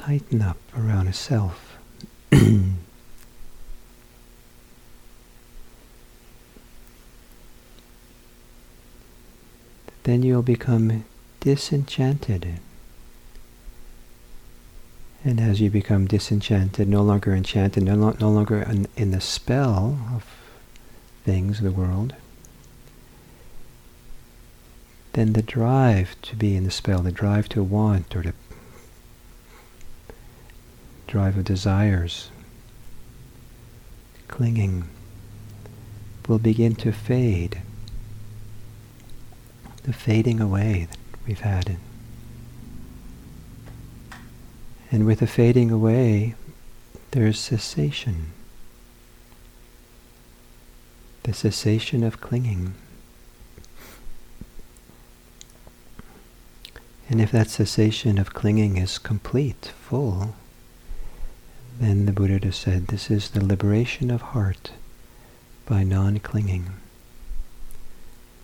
tighten 0.00 0.40
up 0.40 0.56
around 0.74 1.08
a 1.08 1.12
self, 1.12 1.76
then 2.30 2.78
you'll 10.22 10.40
become 10.40 11.04
disenchanted. 11.40 12.60
And 15.22 15.38
as 15.38 15.60
you 15.60 15.68
become 15.68 16.06
disenchanted, 16.06 16.88
no 16.88 17.02
longer 17.02 17.34
enchanted, 17.34 17.82
no, 17.82 17.94
lo- 17.94 18.16
no 18.18 18.30
longer 18.30 18.62
in, 18.62 18.86
in 18.96 19.10
the 19.10 19.20
spell 19.20 19.98
of 20.14 20.24
things, 21.26 21.60
the 21.60 21.70
world, 21.70 22.14
then 25.12 25.34
the 25.34 25.42
drive 25.42 26.16
to 26.22 26.36
be 26.36 26.56
in 26.56 26.64
the 26.64 26.70
spell, 26.70 27.02
the 27.02 27.12
drive 27.12 27.50
to 27.50 27.62
want 27.62 28.16
or 28.16 28.22
the 28.22 28.32
drive 31.10 31.36
of 31.36 31.42
desires, 31.42 32.30
clinging, 34.28 34.88
will 36.28 36.38
begin 36.38 36.72
to 36.76 36.92
fade. 36.92 37.60
The 39.82 39.92
fading 39.92 40.38
away 40.38 40.86
that 40.88 40.98
we've 41.26 41.40
had. 41.40 41.78
And 44.92 45.04
with 45.04 45.18
the 45.18 45.26
fading 45.26 45.72
away, 45.72 46.36
there's 47.10 47.40
cessation. 47.40 48.26
The 51.24 51.32
cessation 51.32 52.04
of 52.04 52.20
clinging. 52.20 52.74
And 57.08 57.20
if 57.20 57.32
that 57.32 57.50
cessation 57.50 58.16
of 58.16 58.32
clinging 58.32 58.76
is 58.76 58.96
complete, 58.98 59.72
full, 59.80 60.36
then 61.80 62.04
the 62.04 62.12
Buddha 62.12 62.52
said, 62.52 62.88
this 62.88 63.10
is 63.10 63.30
the 63.30 63.42
liberation 63.44 64.10
of 64.10 64.20
heart 64.20 64.72
by 65.64 65.82
non-clinging. 65.82 66.66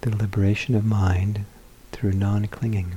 The 0.01 0.17
liberation 0.17 0.75
of 0.75 0.87
mind 0.87 1.45
through 1.93 2.13
non-clinging. 2.13 2.95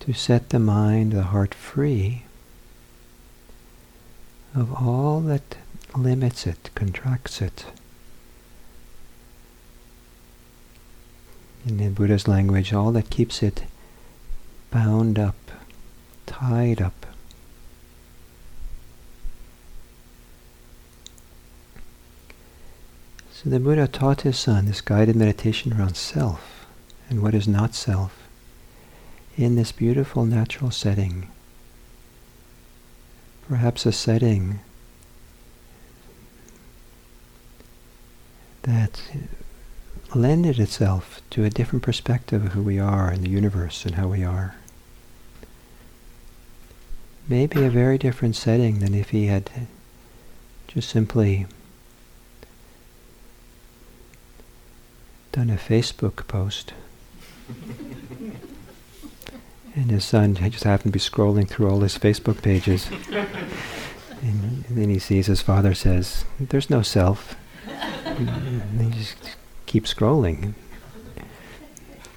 To 0.00 0.12
set 0.14 0.48
the 0.48 0.58
mind, 0.58 1.12
the 1.12 1.24
heart 1.24 1.54
free 1.54 2.24
of 4.54 4.72
all 4.72 5.20
that 5.20 5.56
limits 5.94 6.46
it, 6.46 6.70
contracts 6.74 7.42
it, 7.42 7.66
in 11.66 11.76
the 11.76 11.88
Buddha's 11.88 12.26
language, 12.26 12.72
all 12.72 12.92
that 12.92 13.10
keeps 13.10 13.42
it 13.42 13.64
bound 14.70 15.18
up, 15.18 15.36
tied 16.26 16.80
up. 16.80 17.06
So 23.32 23.48
the 23.48 23.58
Buddha 23.58 23.88
taught 23.88 24.20
his 24.20 24.38
son 24.38 24.66
this 24.66 24.82
guided 24.82 25.16
meditation 25.16 25.72
around 25.72 25.96
self 25.96 26.66
and 27.08 27.22
what 27.22 27.34
is 27.34 27.48
not 27.48 27.74
self 27.74 28.28
in 29.36 29.56
this 29.56 29.72
beautiful 29.72 30.26
natural 30.26 30.70
setting. 30.70 31.28
Perhaps 33.48 33.86
a 33.86 33.92
setting 33.92 34.60
that 38.62 39.00
lended 40.14 40.58
itself 40.58 41.22
to 41.30 41.44
a 41.44 41.50
different 41.50 41.82
perspective 41.82 42.44
of 42.44 42.52
who 42.52 42.62
we 42.62 42.78
are 42.78 43.10
in 43.10 43.22
the 43.22 43.30
universe 43.30 43.86
and 43.86 43.94
how 43.94 44.08
we 44.08 44.22
are. 44.22 44.54
Maybe 47.30 47.62
a 47.62 47.70
very 47.70 47.96
different 47.96 48.34
setting 48.34 48.80
than 48.80 48.92
if 48.92 49.10
he 49.10 49.26
had 49.26 49.68
just 50.66 50.88
simply 50.88 51.46
done 55.30 55.48
a 55.48 55.54
Facebook 55.54 56.26
post. 56.26 56.72
and 59.76 59.92
his 59.92 60.04
son 60.04 60.34
just 60.34 60.64
happened 60.64 60.92
to 60.92 60.98
be 60.98 60.98
scrolling 60.98 61.48
through 61.48 61.70
all 61.70 61.78
his 61.82 61.96
Facebook 61.96 62.42
pages. 62.42 62.88
and, 62.90 64.64
and 64.68 64.76
then 64.76 64.88
he 64.88 64.98
sees 64.98 65.26
his 65.26 65.40
father 65.40 65.72
says, 65.72 66.24
There's 66.40 66.68
no 66.68 66.82
self. 66.82 67.36
and 67.68 68.92
he 68.92 68.98
just 68.98 69.36
keep 69.66 69.84
scrolling. 69.84 70.54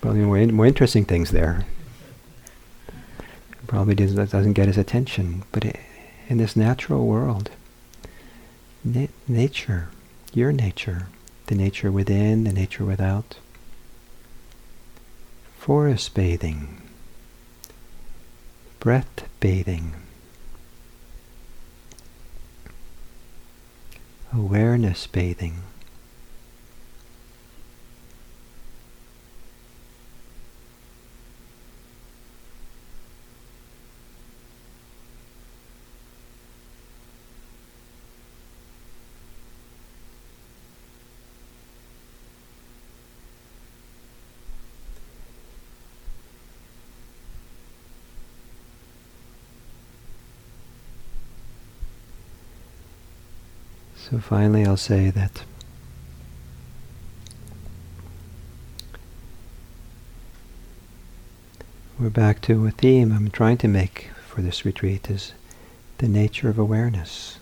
Probably 0.02 0.22
more, 0.22 0.44
more 0.48 0.66
interesting 0.66 1.06
things 1.06 1.30
there. 1.30 1.68
Probably 3.74 3.96
doesn't, 3.96 4.54
get 4.54 4.68
his 4.68 4.78
attention. 4.78 5.42
But 5.52 5.66
it, 5.66 5.80
in 6.30 6.38
this 6.38 6.56
natural 6.56 7.08
world, 7.08 7.50
na- 8.84 9.08
nature, 9.28 9.90
your 10.32 10.52
nature, 10.52 11.08
the 11.48 11.56
nature 11.56 11.92
within, 11.92 12.44
the 12.44 12.54
nature 12.54 12.86
without, 12.86 13.38
forest 15.58 16.14
bathing, 16.14 16.84
breath 18.80 19.28
bathing, 19.40 19.94
awareness 24.32 25.08
bathing. 25.08 25.64
So 54.14 54.20
finally 54.34 54.66
I'll 54.66 54.78
say 54.78 55.12
that 55.12 55.44
we're 62.00 62.10
back 62.10 62.42
to 62.42 62.66
a 62.66 62.72
theme 62.72 63.12
I'm 63.12 63.30
trying 63.30 63.60
to 63.60 63.68
make 63.68 64.10
for 64.28 64.42
this 64.42 64.66
retreat 64.66 65.08
is 65.08 65.34
the 66.00 66.08
nature 66.08 66.50
of 66.50 66.58
awareness. 66.58 67.38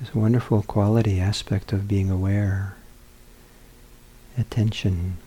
This 0.00 0.12
wonderful 0.16 0.62
quality 0.62 1.20
aspect 1.20 1.72
of 1.72 1.86
being 1.86 2.10
aware, 2.10 2.74
attention, 4.36 5.18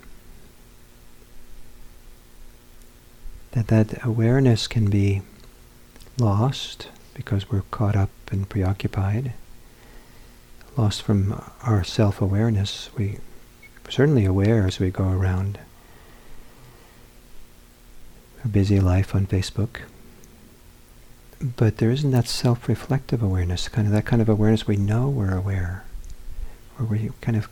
that 3.53 3.67
that 3.67 4.03
awareness 4.03 4.67
can 4.67 4.89
be 4.89 5.21
lost 6.19 6.89
because 7.13 7.49
we're 7.49 7.63
caught 7.71 7.95
up 7.95 8.09
and 8.29 8.49
preoccupied, 8.49 9.31
lost 10.77 11.01
from 11.01 11.41
our 11.63 11.83
self-awareness. 11.83 12.89
We 12.97 13.19
are 13.85 13.91
certainly 13.91 14.25
aware 14.25 14.67
as 14.67 14.79
we 14.79 14.91
go 14.91 15.09
around 15.09 15.59
a 18.43 18.47
busy 18.47 18.79
life 18.79 19.15
on 19.15 19.25
Facebook. 19.25 19.81
But 21.41 21.77
there 21.77 21.91
isn't 21.91 22.11
that 22.11 22.27
self-reflective 22.27 23.21
awareness, 23.21 23.67
kind 23.67 23.87
of 23.87 23.93
that 23.93 24.05
kind 24.05 24.21
of 24.21 24.29
awareness 24.29 24.67
we 24.67 24.77
know 24.77 25.09
we're 25.09 25.35
aware, 25.35 25.83
or 26.79 26.85
we 26.85 27.11
kind 27.21 27.37
of, 27.37 27.49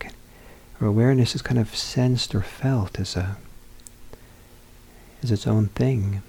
our 0.80 0.88
awareness 0.88 1.36
is 1.36 1.42
kind 1.42 1.60
of 1.60 1.76
sensed 1.76 2.34
or 2.34 2.42
felt 2.42 3.00
as 3.00 3.16
a, 3.16 3.38
as 5.22 5.32
its 5.32 5.48
own 5.48 5.68
thing. 5.68 6.24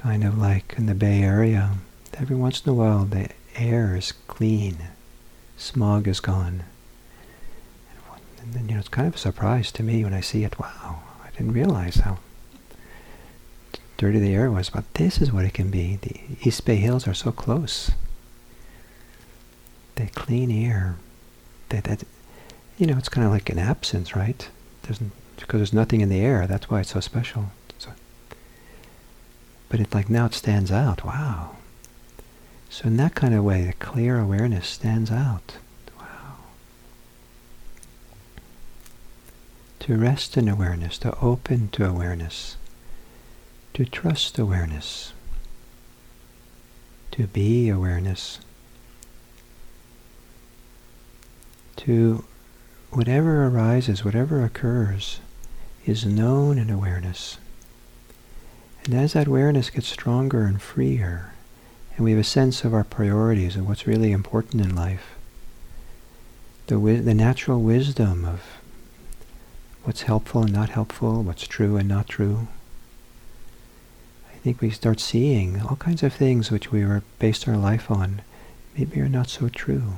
Kind 0.00 0.24
of 0.24 0.38
like 0.38 0.74
in 0.78 0.86
the 0.86 0.94
Bay 0.94 1.22
Area, 1.22 1.74
every 2.14 2.34
once 2.34 2.64
in 2.64 2.70
a 2.70 2.74
while 2.74 3.04
the 3.04 3.28
air 3.54 3.94
is 3.94 4.12
clean, 4.28 4.78
smog 5.58 6.08
is 6.08 6.20
gone. 6.20 6.64
And 8.42 8.54
then, 8.54 8.68
you 8.68 8.74
know, 8.74 8.80
it's 8.80 8.88
kind 8.88 9.06
of 9.06 9.16
a 9.16 9.18
surprise 9.18 9.70
to 9.72 9.82
me 9.82 10.02
when 10.02 10.14
I 10.14 10.22
see 10.22 10.42
it. 10.42 10.58
Wow, 10.58 11.02
I 11.22 11.28
didn't 11.32 11.52
realize 11.52 11.96
how 11.96 12.16
dirty 13.98 14.18
the 14.18 14.34
air 14.34 14.50
was, 14.50 14.70
but 14.70 14.92
this 14.94 15.20
is 15.20 15.30
what 15.34 15.44
it 15.44 15.52
can 15.52 15.70
be. 15.70 15.96
The 16.00 16.18
East 16.48 16.64
Bay 16.64 16.76
Hills 16.76 17.06
are 17.06 17.12
so 17.12 17.30
close. 17.30 17.90
The 19.96 20.06
clean 20.06 20.50
air, 20.50 20.96
that, 21.68 21.84
that 21.84 22.04
you 22.78 22.86
know, 22.86 22.96
it's 22.96 23.10
kind 23.10 23.26
of 23.26 23.32
like 23.32 23.50
an 23.50 23.58
absence, 23.58 24.16
right? 24.16 24.48
There's, 24.84 24.98
because 25.36 25.58
there's 25.58 25.74
nothing 25.74 26.00
in 26.00 26.08
the 26.08 26.20
air. 26.20 26.46
That's 26.46 26.70
why 26.70 26.80
it's 26.80 26.92
so 26.92 27.00
special. 27.00 27.50
But 29.70 29.80
it's 29.80 29.94
like 29.94 30.10
now 30.10 30.26
it 30.26 30.34
stands 30.34 30.70
out. 30.70 31.04
Wow. 31.04 31.56
So 32.68 32.86
in 32.88 32.96
that 32.98 33.14
kind 33.14 33.32
of 33.34 33.44
way, 33.44 33.64
the 33.64 33.72
clear 33.72 34.18
awareness 34.18 34.66
stands 34.66 35.10
out. 35.10 35.56
Wow. 35.98 36.36
To 39.78 39.96
rest 39.96 40.36
in 40.36 40.48
awareness, 40.48 40.98
to 40.98 41.16
open 41.20 41.68
to 41.68 41.86
awareness, 41.88 42.56
to 43.74 43.84
trust 43.84 44.38
awareness, 44.38 45.12
to 47.12 47.28
be 47.28 47.68
awareness, 47.68 48.40
to 51.76 52.24
whatever 52.90 53.46
arises, 53.46 54.04
whatever 54.04 54.44
occurs, 54.44 55.20
is 55.86 56.04
known 56.04 56.58
in 56.58 56.70
awareness. 56.70 57.38
And 58.84 58.94
as 58.94 59.12
that 59.12 59.26
awareness 59.26 59.70
gets 59.70 59.88
stronger 59.88 60.44
and 60.44 60.60
freer, 60.60 61.32
and 61.96 62.04
we 62.04 62.12
have 62.12 62.20
a 62.20 62.24
sense 62.24 62.64
of 62.64 62.72
our 62.72 62.84
priorities 62.84 63.56
and 63.56 63.66
what's 63.66 63.86
really 63.86 64.12
important 64.12 64.64
in 64.64 64.74
life, 64.74 65.16
the, 66.66 66.78
the 66.78 67.14
natural 67.14 67.60
wisdom 67.60 68.24
of 68.24 68.42
what's 69.84 70.02
helpful 70.02 70.42
and 70.42 70.52
not 70.52 70.70
helpful, 70.70 71.22
what's 71.22 71.46
true 71.46 71.76
and 71.76 71.88
not 71.88 72.08
true. 72.08 72.48
I 74.32 74.36
think 74.38 74.60
we 74.60 74.70
start 74.70 75.00
seeing 75.00 75.60
all 75.60 75.76
kinds 75.76 76.02
of 76.02 76.14
things 76.14 76.50
which 76.50 76.72
we 76.72 76.84
were 76.84 77.02
based 77.18 77.46
our 77.46 77.56
life 77.56 77.90
on 77.90 78.22
maybe 78.76 79.00
are 79.00 79.08
not 79.08 79.28
so 79.28 79.48
true. 79.48 79.94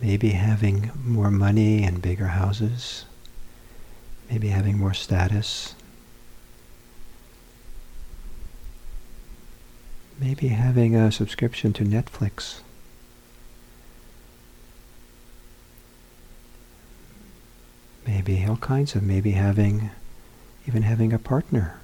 Maybe 0.00 0.30
having 0.30 0.90
more 1.04 1.30
money 1.30 1.84
and 1.84 2.00
bigger 2.02 2.28
houses, 2.28 3.04
maybe 4.32 4.48
having 4.48 4.78
more 4.78 4.94
status, 4.94 5.74
maybe 10.18 10.48
having 10.48 10.96
a 10.96 11.12
subscription 11.12 11.70
to 11.74 11.84
Netflix. 11.84 12.60
Maybe 18.06 18.46
all 18.48 18.56
kinds 18.56 18.94
of 18.94 19.02
maybe 19.02 19.32
having 19.32 19.90
even 20.66 20.82
having 20.82 21.12
a 21.12 21.18
partner. 21.18 21.80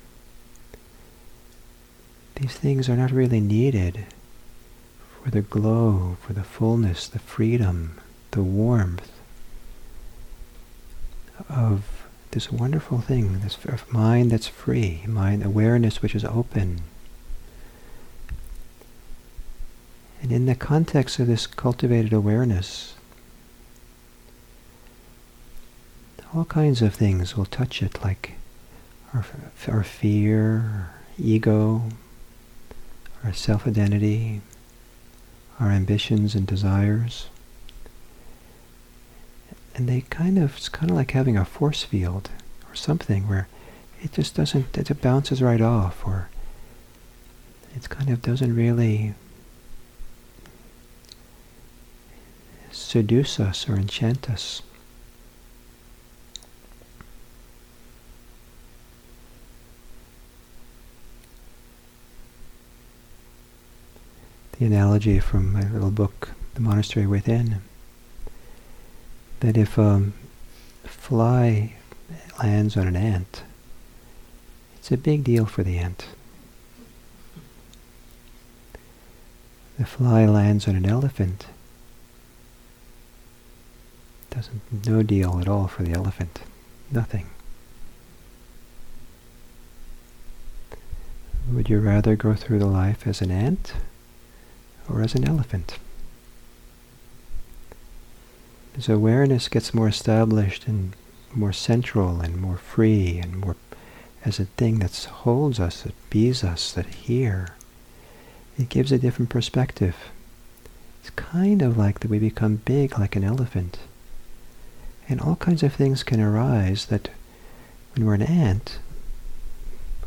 These 2.36 2.54
things 2.54 2.88
are 2.88 2.96
not 2.96 3.10
really 3.10 3.40
needed 3.40 4.06
for 5.22 5.30
the 5.30 5.42
glow 5.42 6.16
for 6.22 6.32
the 6.32 6.44
fullness 6.44 7.08
the 7.08 7.18
freedom 7.18 8.00
the 8.30 8.42
warmth 8.42 9.12
of 11.50 11.97
this 12.32 12.52
wonderful 12.52 13.00
thing 13.00 13.40
this 13.40 13.56
mind 13.90 14.30
that's 14.30 14.48
free 14.48 15.02
mind 15.06 15.44
awareness 15.44 16.02
which 16.02 16.14
is 16.14 16.24
open 16.24 16.80
and 20.20 20.32
in 20.32 20.46
the 20.46 20.54
context 20.54 21.18
of 21.18 21.26
this 21.26 21.46
cultivated 21.46 22.12
awareness 22.12 22.94
all 26.34 26.44
kinds 26.44 26.82
of 26.82 26.94
things 26.94 27.36
will 27.36 27.46
touch 27.46 27.82
it, 27.82 28.02
like 28.02 28.34
our, 29.14 29.24
our 29.66 29.82
fear, 29.82 30.56
our 30.56 30.94
ego, 31.18 31.84
our 33.24 33.32
self-identity, 33.32 34.40
our 35.58 35.70
ambitions 35.70 36.34
and 36.34 36.46
desires. 36.46 37.28
And 39.78 39.88
they 39.88 40.00
kind 40.00 40.38
of, 40.38 40.56
it's 40.56 40.68
kind 40.68 40.90
of 40.90 40.96
like 40.96 41.12
having 41.12 41.36
a 41.36 41.44
force 41.44 41.84
field 41.84 42.30
or 42.68 42.74
something 42.74 43.28
where 43.28 43.46
it 44.02 44.10
just 44.10 44.34
doesn't, 44.34 44.76
it 44.76 45.00
bounces 45.00 45.40
right 45.40 45.60
off 45.60 46.04
or 46.04 46.30
it 47.76 47.88
kind 47.88 48.10
of 48.10 48.20
doesn't 48.20 48.56
really 48.56 49.14
seduce 52.72 53.38
us 53.38 53.68
or 53.68 53.76
enchant 53.76 54.28
us. 54.28 54.62
the 64.58 64.66
analogy 64.66 65.20
from 65.20 65.52
my 65.52 65.62
little 65.70 65.92
book, 65.92 66.30
The 66.54 66.60
Monastery 66.60 67.06
Within, 67.06 67.62
that 69.40 69.56
if 69.56 69.78
a 69.78 70.12
fly 70.84 71.74
lands 72.42 72.76
on 72.76 72.86
an 72.86 72.96
ant, 72.96 73.42
it's 74.76 74.90
a 74.90 74.96
big 74.96 75.24
deal 75.24 75.46
for 75.46 75.62
the 75.62 75.78
ant. 75.78 76.06
The 79.78 79.86
fly 79.86 80.26
lands 80.26 80.66
on 80.66 80.74
an 80.74 80.86
elephant, 80.86 81.46
doesn't 84.30 84.86
no 84.86 85.02
deal 85.02 85.38
at 85.40 85.48
all 85.48 85.68
for 85.68 85.82
the 85.84 85.92
elephant. 85.92 86.40
Nothing. 86.90 87.26
Would 91.52 91.68
you 91.70 91.78
rather 91.80 92.16
go 92.16 92.34
through 92.34 92.58
the 92.58 92.66
life 92.66 93.06
as 93.06 93.22
an 93.22 93.30
ant 93.30 93.72
or 94.88 95.02
as 95.02 95.14
an 95.14 95.26
elephant. 95.26 95.78
As 98.78 98.88
awareness 98.88 99.48
gets 99.48 99.74
more 99.74 99.88
established 99.88 100.68
and 100.68 100.94
more 101.34 101.52
central 101.52 102.20
and 102.20 102.40
more 102.40 102.58
free 102.58 103.18
and 103.18 103.36
more 103.36 103.56
as 104.24 104.38
a 104.38 104.44
thing 104.44 104.78
that 104.78 104.94
holds 104.94 105.58
us, 105.58 105.82
that 105.82 106.10
bees 106.10 106.44
us, 106.44 106.70
that 106.74 106.86
here, 106.86 107.56
it 108.56 108.68
gives 108.68 108.92
a 108.92 108.98
different 108.98 109.30
perspective. 109.30 109.96
It's 111.00 111.10
kind 111.10 111.60
of 111.60 111.76
like 111.76 111.98
that 111.98 112.10
we 112.10 112.20
become 112.20 112.62
big 112.64 112.96
like 112.96 113.16
an 113.16 113.24
elephant. 113.24 113.80
And 115.08 115.20
all 115.20 115.34
kinds 115.34 115.64
of 115.64 115.74
things 115.74 116.04
can 116.04 116.20
arise 116.20 116.86
that 116.86 117.08
when 117.94 118.06
we're 118.06 118.14
an 118.14 118.22
ant 118.22 118.78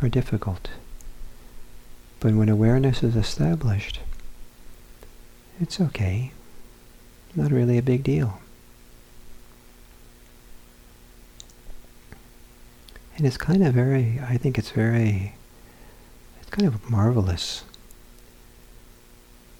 are 0.02 0.08
difficult. 0.08 0.70
But 2.22 2.36
when 2.36 2.48
awareness 2.48 3.04
is 3.04 3.18
established, 3.18 4.00
it's 5.60 5.82
okay. 5.82 6.32
Not 7.36 7.52
really 7.52 7.78
a 7.78 7.82
big 7.82 8.04
deal. 8.04 8.40
And 13.18 13.26
it's 13.28 13.38
kind 13.38 13.64
of 13.66 13.74
very, 13.74 14.20
I 14.28 14.38
think 14.38 14.58
it's 14.58 14.72
very, 14.72 15.36
it's 16.40 16.50
kind 16.50 16.68
of 16.68 16.90
marvelous 16.90 17.64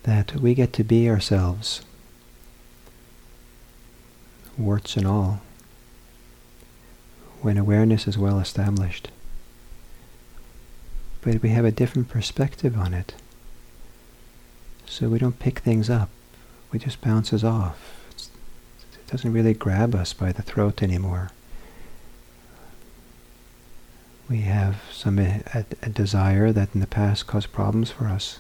that 0.04 0.36
we 0.36 0.54
get 0.54 0.74
to 0.74 0.84
be 0.84 1.10
ourselves, 1.10 1.82
warts 4.58 4.98
and 4.98 5.06
all, 5.06 5.42
when 7.42 7.58
awareness 7.58 8.08
is 8.08 8.18
well 8.18 8.40
established. 8.40 9.10
But 11.22 11.42
we 11.42 11.50
have 11.50 11.66
a 11.66 11.72
different 11.72 12.10
perspective 12.10 12.78
on 12.78 12.94
it. 12.94 13.14
So 14.88 15.08
we 15.08 15.20
don't 15.20 15.40
pick 15.40 15.60
things 15.60 15.90
up. 15.90 16.10
We 16.72 16.80
just 16.80 17.02
bounces 17.02 17.44
off. 17.44 17.80
It's, 18.12 18.30
it 18.78 19.08
doesn't 19.08 19.32
really 19.32 19.54
grab 19.54 19.94
us 19.94 20.14
by 20.14 20.32
the 20.32 20.42
throat 20.42 20.82
anymore. 20.82 21.32
We 24.32 24.42
have 24.42 24.82
some 24.94 25.20
eh, 25.20 25.42
a, 25.54 25.66
a 25.82 25.90
desire 25.90 26.54
that 26.54 26.70
in 26.74 26.80
the 26.80 26.88
past 26.88 27.28
caused 27.28 27.52
problems 27.52 27.92
for 27.92 28.06
us 28.06 28.40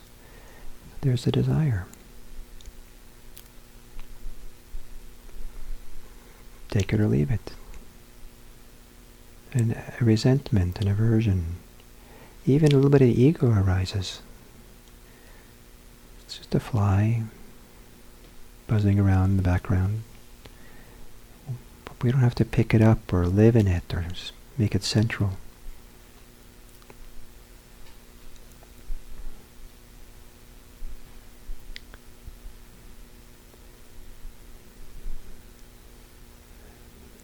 there's 1.01 1.27
a 1.27 1.31
desire. 1.31 1.85
Take 6.69 6.93
it 6.93 7.01
or 7.01 7.07
leave 7.07 7.29
it. 7.29 7.51
And 9.53 9.73
a 9.99 10.05
resentment, 10.05 10.79
an 10.79 10.87
aversion, 10.87 11.57
even 12.45 12.71
a 12.71 12.75
little 12.75 12.89
bit 12.89 13.01
of 13.01 13.09
ego 13.09 13.51
arises. 13.51 14.21
It's 16.21 16.37
just 16.37 16.55
a 16.55 16.61
fly 16.61 17.23
buzzing 18.67 18.97
around 18.97 19.31
in 19.31 19.37
the 19.37 19.43
background. 19.43 20.03
But 21.83 22.01
we 22.01 22.11
don't 22.11 22.21
have 22.21 22.35
to 22.35 22.45
pick 22.45 22.73
it 22.73 22.81
up 22.81 23.11
or 23.11 23.25
live 23.25 23.57
in 23.57 23.67
it 23.67 23.93
or 23.93 24.05
make 24.57 24.73
it 24.73 24.83
central. 24.83 25.31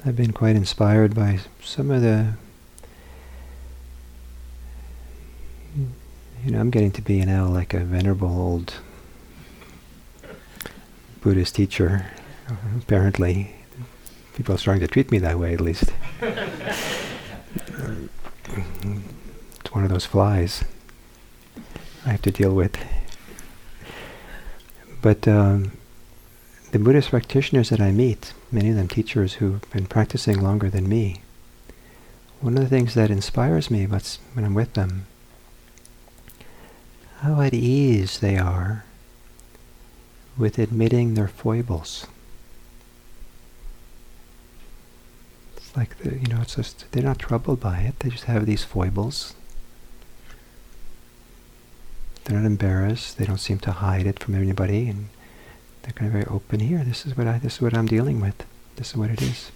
I've 0.07 0.15
been 0.15 0.31
quite 0.31 0.55
inspired 0.55 1.13
by 1.13 1.41
some 1.61 1.91
of 1.91 2.01
the 2.01 2.35
you 5.75 6.51
know, 6.51 6.61
I'm 6.61 6.69
getting 6.69 6.91
to 6.91 7.01
be 7.01 7.25
now 7.25 7.47
like 7.47 7.73
a 7.73 7.81
venerable 7.81 8.29
old 8.29 8.75
Buddhist 11.19 11.55
teacher. 11.55 12.05
Apparently, 12.77 13.53
people 14.33 14.55
are 14.55 14.57
starting 14.57 14.79
to 14.79 14.87
treat 14.87 15.11
me 15.11 15.19
that 15.19 15.37
way, 15.37 15.53
at 15.53 15.59
least. 15.59 15.91
it's 16.21 16.39
one 19.73 19.83
of 19.83 19.89
those 19.89 20.05
flies 20.05 20.63
I 22.05 22.11
have 22.11 22.21
to 22.21 22.31
deal 22.31 22.55
with. 22.55 22.77
But 25.01 25.27
um, 25.27 25.73
the 26.77 26.83
Buddhist 26.83 27.09
practitioners 27.09 27.69
that 27.69 27.81
I 27.81 27.91
meet, 27.91 28.33
many 28.51 28.69
of 28.69 28.75
them 28.75 28.87
teachers 28.87 29.33
who've 29.33 29.67
been 29.71 29.87
practicing 29.87 30.39
longer 30.39 30.69
than 30.69 30.87
me, 30.87 31.21
one 32.39 32.55
of 32.55 32.61
the 32.61 32.69
things 32.69 32.93
that 32.93 33.09
inspires 33.09 33.71
me 33.71 33.87
when 33.87 34.45
I'm 34.45 34.53
with 34.53 34.73
them, 34.73 35.07
how 37.21 37.41
at 37.41 37.55
ease 37.55 38.19
they 38.19 38.37
are 38.37 38.85
with 40.37 40.59
admitting 40.59 41.15
their 41.15 41.27
foibles. 41.27 42.05
It's 45.55 45.75
like, 45.75 45.97
the, 45.97 46.11
you 46.11 46.27
know, 46.27 46.41
it's 46.41 46.57
just, 46.57 46.85
they're 46.91 47.01
not 47.01 47.17
troubled 47.17 47.59
by 47.59 47.79
it, 47.79 47.97
they 48.01 48.09
just 48.09 48.25
have 48.25 48.45
these 48.45 48.63
foibles. 48.63 49.33
They're 52.25 52.37
not 52.37 52.45
embarrassed, 52.45 53.17
they 53.17 53.25
don't 53.25 53.39
seem 53.39 53.57
to 53.61 53.71
hide 53.71 54.05
it 54.05 54.19
from 54.19 54.35
anybody, 54.35 54.89
and 54.89 55.09
they're 55.87 55.93
kind 55.93 56.07
of 56.07 56.11
very 56.11 56.25
open 56.25 56.59
here. 56.59 56.83
This 56.83 57.05
is 57.05 57.15
what 57.15 57.27
I. 57.27 57.37
This 57.37 57.55
is 57.55 57.61
what 57.61 57.73
I'm 57.73 57.85
dealing 57.87 58.19
with. 58.19 58.45
This 58.75 58.89
is 58.89 58.97
what 58.97 59.09
it 59.09 59.21
is. 59.21 59.51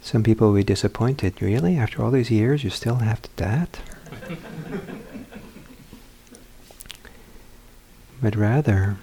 Some 0.00 0.24
people 0.24 0.48
will 0.48 0.56
be 0.56 0.64
disappointed. 0.64 1.40
Really, 1.40 1.76
after 1.76 2.02
all 2.02 2.10
these 2.10 2.32
years, 2.32 2.64
you 2.64 2.70
still 2.70 2.96
have 2.96 3.20
that? 3.36 3.78
but 8.20 8.34
rather, 8.34 8.96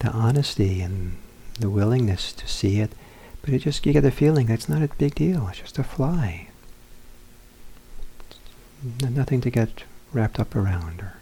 the 0.00 0.10
honesty 0.10 0.82
and 0.82 1.16
the 1.58 1.70
willingness 1.70 2.30
to 2.34 2.46
see 2.46 2.80
it. 2.80 2.92
But 3.40 3.54
it 3.54 3.60
just 3.60 3.86
you 3.86 3.94
get 3.94 4.02
the 4.02 4.10
feeling 4.10 4.48
that's 4.48 4.68
not 4.68 4.82
a 4.82 4.88
big 4.98 5.14
deal. 5.14 5.48
It's 5.48 5.60
just 5.60 5.78
a 5.78 5.82
fly. 5.82 6.48
nothing 9.00 9.40
to 9.40 9.48
get 9.50 9.84
wrapped 10.12 10.38
up 10.38 10.54
around 10.54 11.00
or 11.00 11.19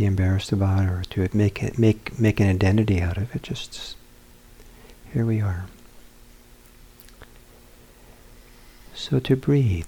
be 0.00 0.06
embarrassed 0.06 0.50
about 0.50 0.86
or 0.86 1.02
to 1.10 1.28
make 1.34 1.62
it 1.62 1.78
make 1.78 2.18
make 2.18 2.40
an 2.40 2.48
identity 2.48 3.02
out 3.02 3.18
of 3.18 3.36
it. 3.36 3.42
Just 3.42 3.96
here 5.12 5.26
we 5.26 5.42
are. 5.42 5.66
So 8.94 9.20
to 9.20 9.36
breathe. 9.36 9.84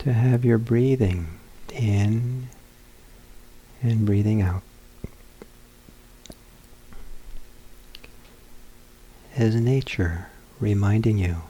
To 0.00 0.12
have 0.12 0.44
your 0.44 0.58
breathing 0.58 1.38
in 1.72 2.48
and 3.84 4.04
breathing 4.04 4.42
out. 4.42 4.62
As 9.36 9.54
nature 9.54 10.26
reminding 10.58 11.18
you 11.18 11.42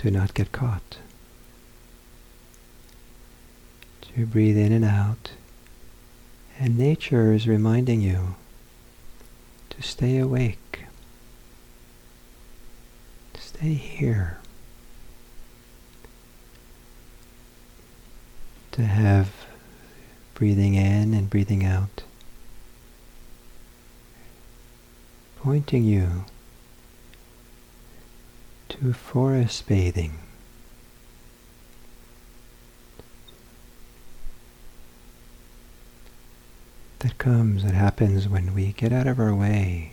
to 0.00 0.10
not 0.10 0.34
get 0.34 0.50
caught. 0.50 0.98
To 4.02 4.26
breathe 4.26 4.56
in 4.56 4.72
and 4.72 4.84
out. 4.84 5.32
And 6.58 6.78
nature 6.78 7.32
is 7.32 7.46
reminding 7.46 8.00
you 8.00 8.34
to 9.70 9.82
stay 9.82 10.18
awake. 10.18 10.84
Stay 13.38 13.74
here. 13.74 14.38
To 18.72 18.82
have 18.82 19.46
breathing 20.34 20.74
in 20.74 21.14
and 21.14 21.28
breathing 21.28 21.64
out 21.64 22.02
pointing 25.42 25.84
you 25.84 26.24
to 28.70 28.92
forest 28.92 29.66
bathing. 29.66 30.14
That 37.00 37.18
comes, 37.18 37.64
that 37.64 37.74
happens 37.74 38.28
when 38.28 38.54
we 38.54 38.72
get 38.72 38.92
out 38.92 39.06
of 39.06 39.18
our 39.18 39.34
way 39.34 39.92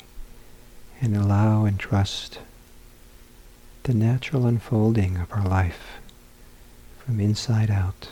and 1.01 1.15
allow 1.15 1.65
and 1.65 1.79
trust 1.79 2.39
the 3.83 3.93
natural 3.93 4.45
unfolding 4.45 5.17
of 5.17 5.31
our 5.31 5.45
life 5.45 5.99
from 6.99 7.19
inside 7.19 7.71
out. 7.71 8.09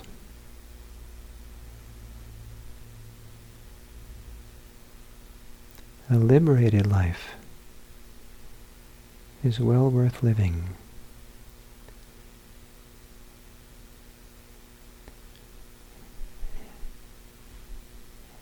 A 6.09 6.15
liberated 6.15 6.87
life 6.87 7.35
is 9.45 9.59
well 9.59 9.89
worth 9.89 10.23
living. 10.23 10.63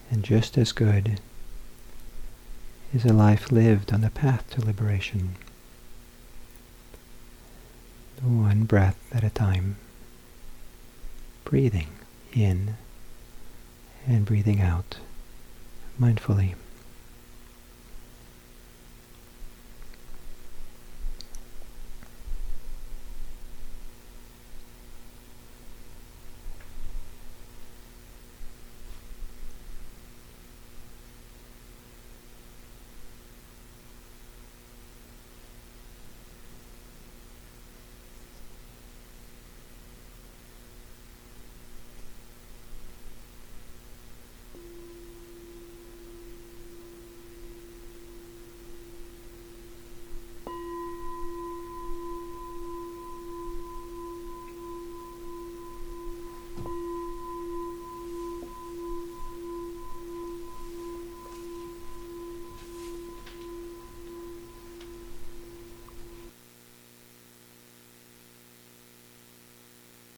And 0.10 0.24
just 0.24 0.58
as 0.58 0.72
good 0.72 1.20
is 2.94 3.04
a 3.04 3.12
life 3.12 3.52
lived 3.52 3.92
on 3.92 4.00
the 4.02 4.10
path 4.10 4.50
to 4.52 4.66
liberation. 4.66 5.36
One 8.22 8.64
breath 8.64 8.98
at 9.12 9.26
a 9.26 9.30
time, 9.30 9.76
breathing 11.44 11.90
in 12.32 12.78
and 14.08 14.26
breathing 14.26 14.62
out 14.62 15.00
mindfully. 16.00 16.54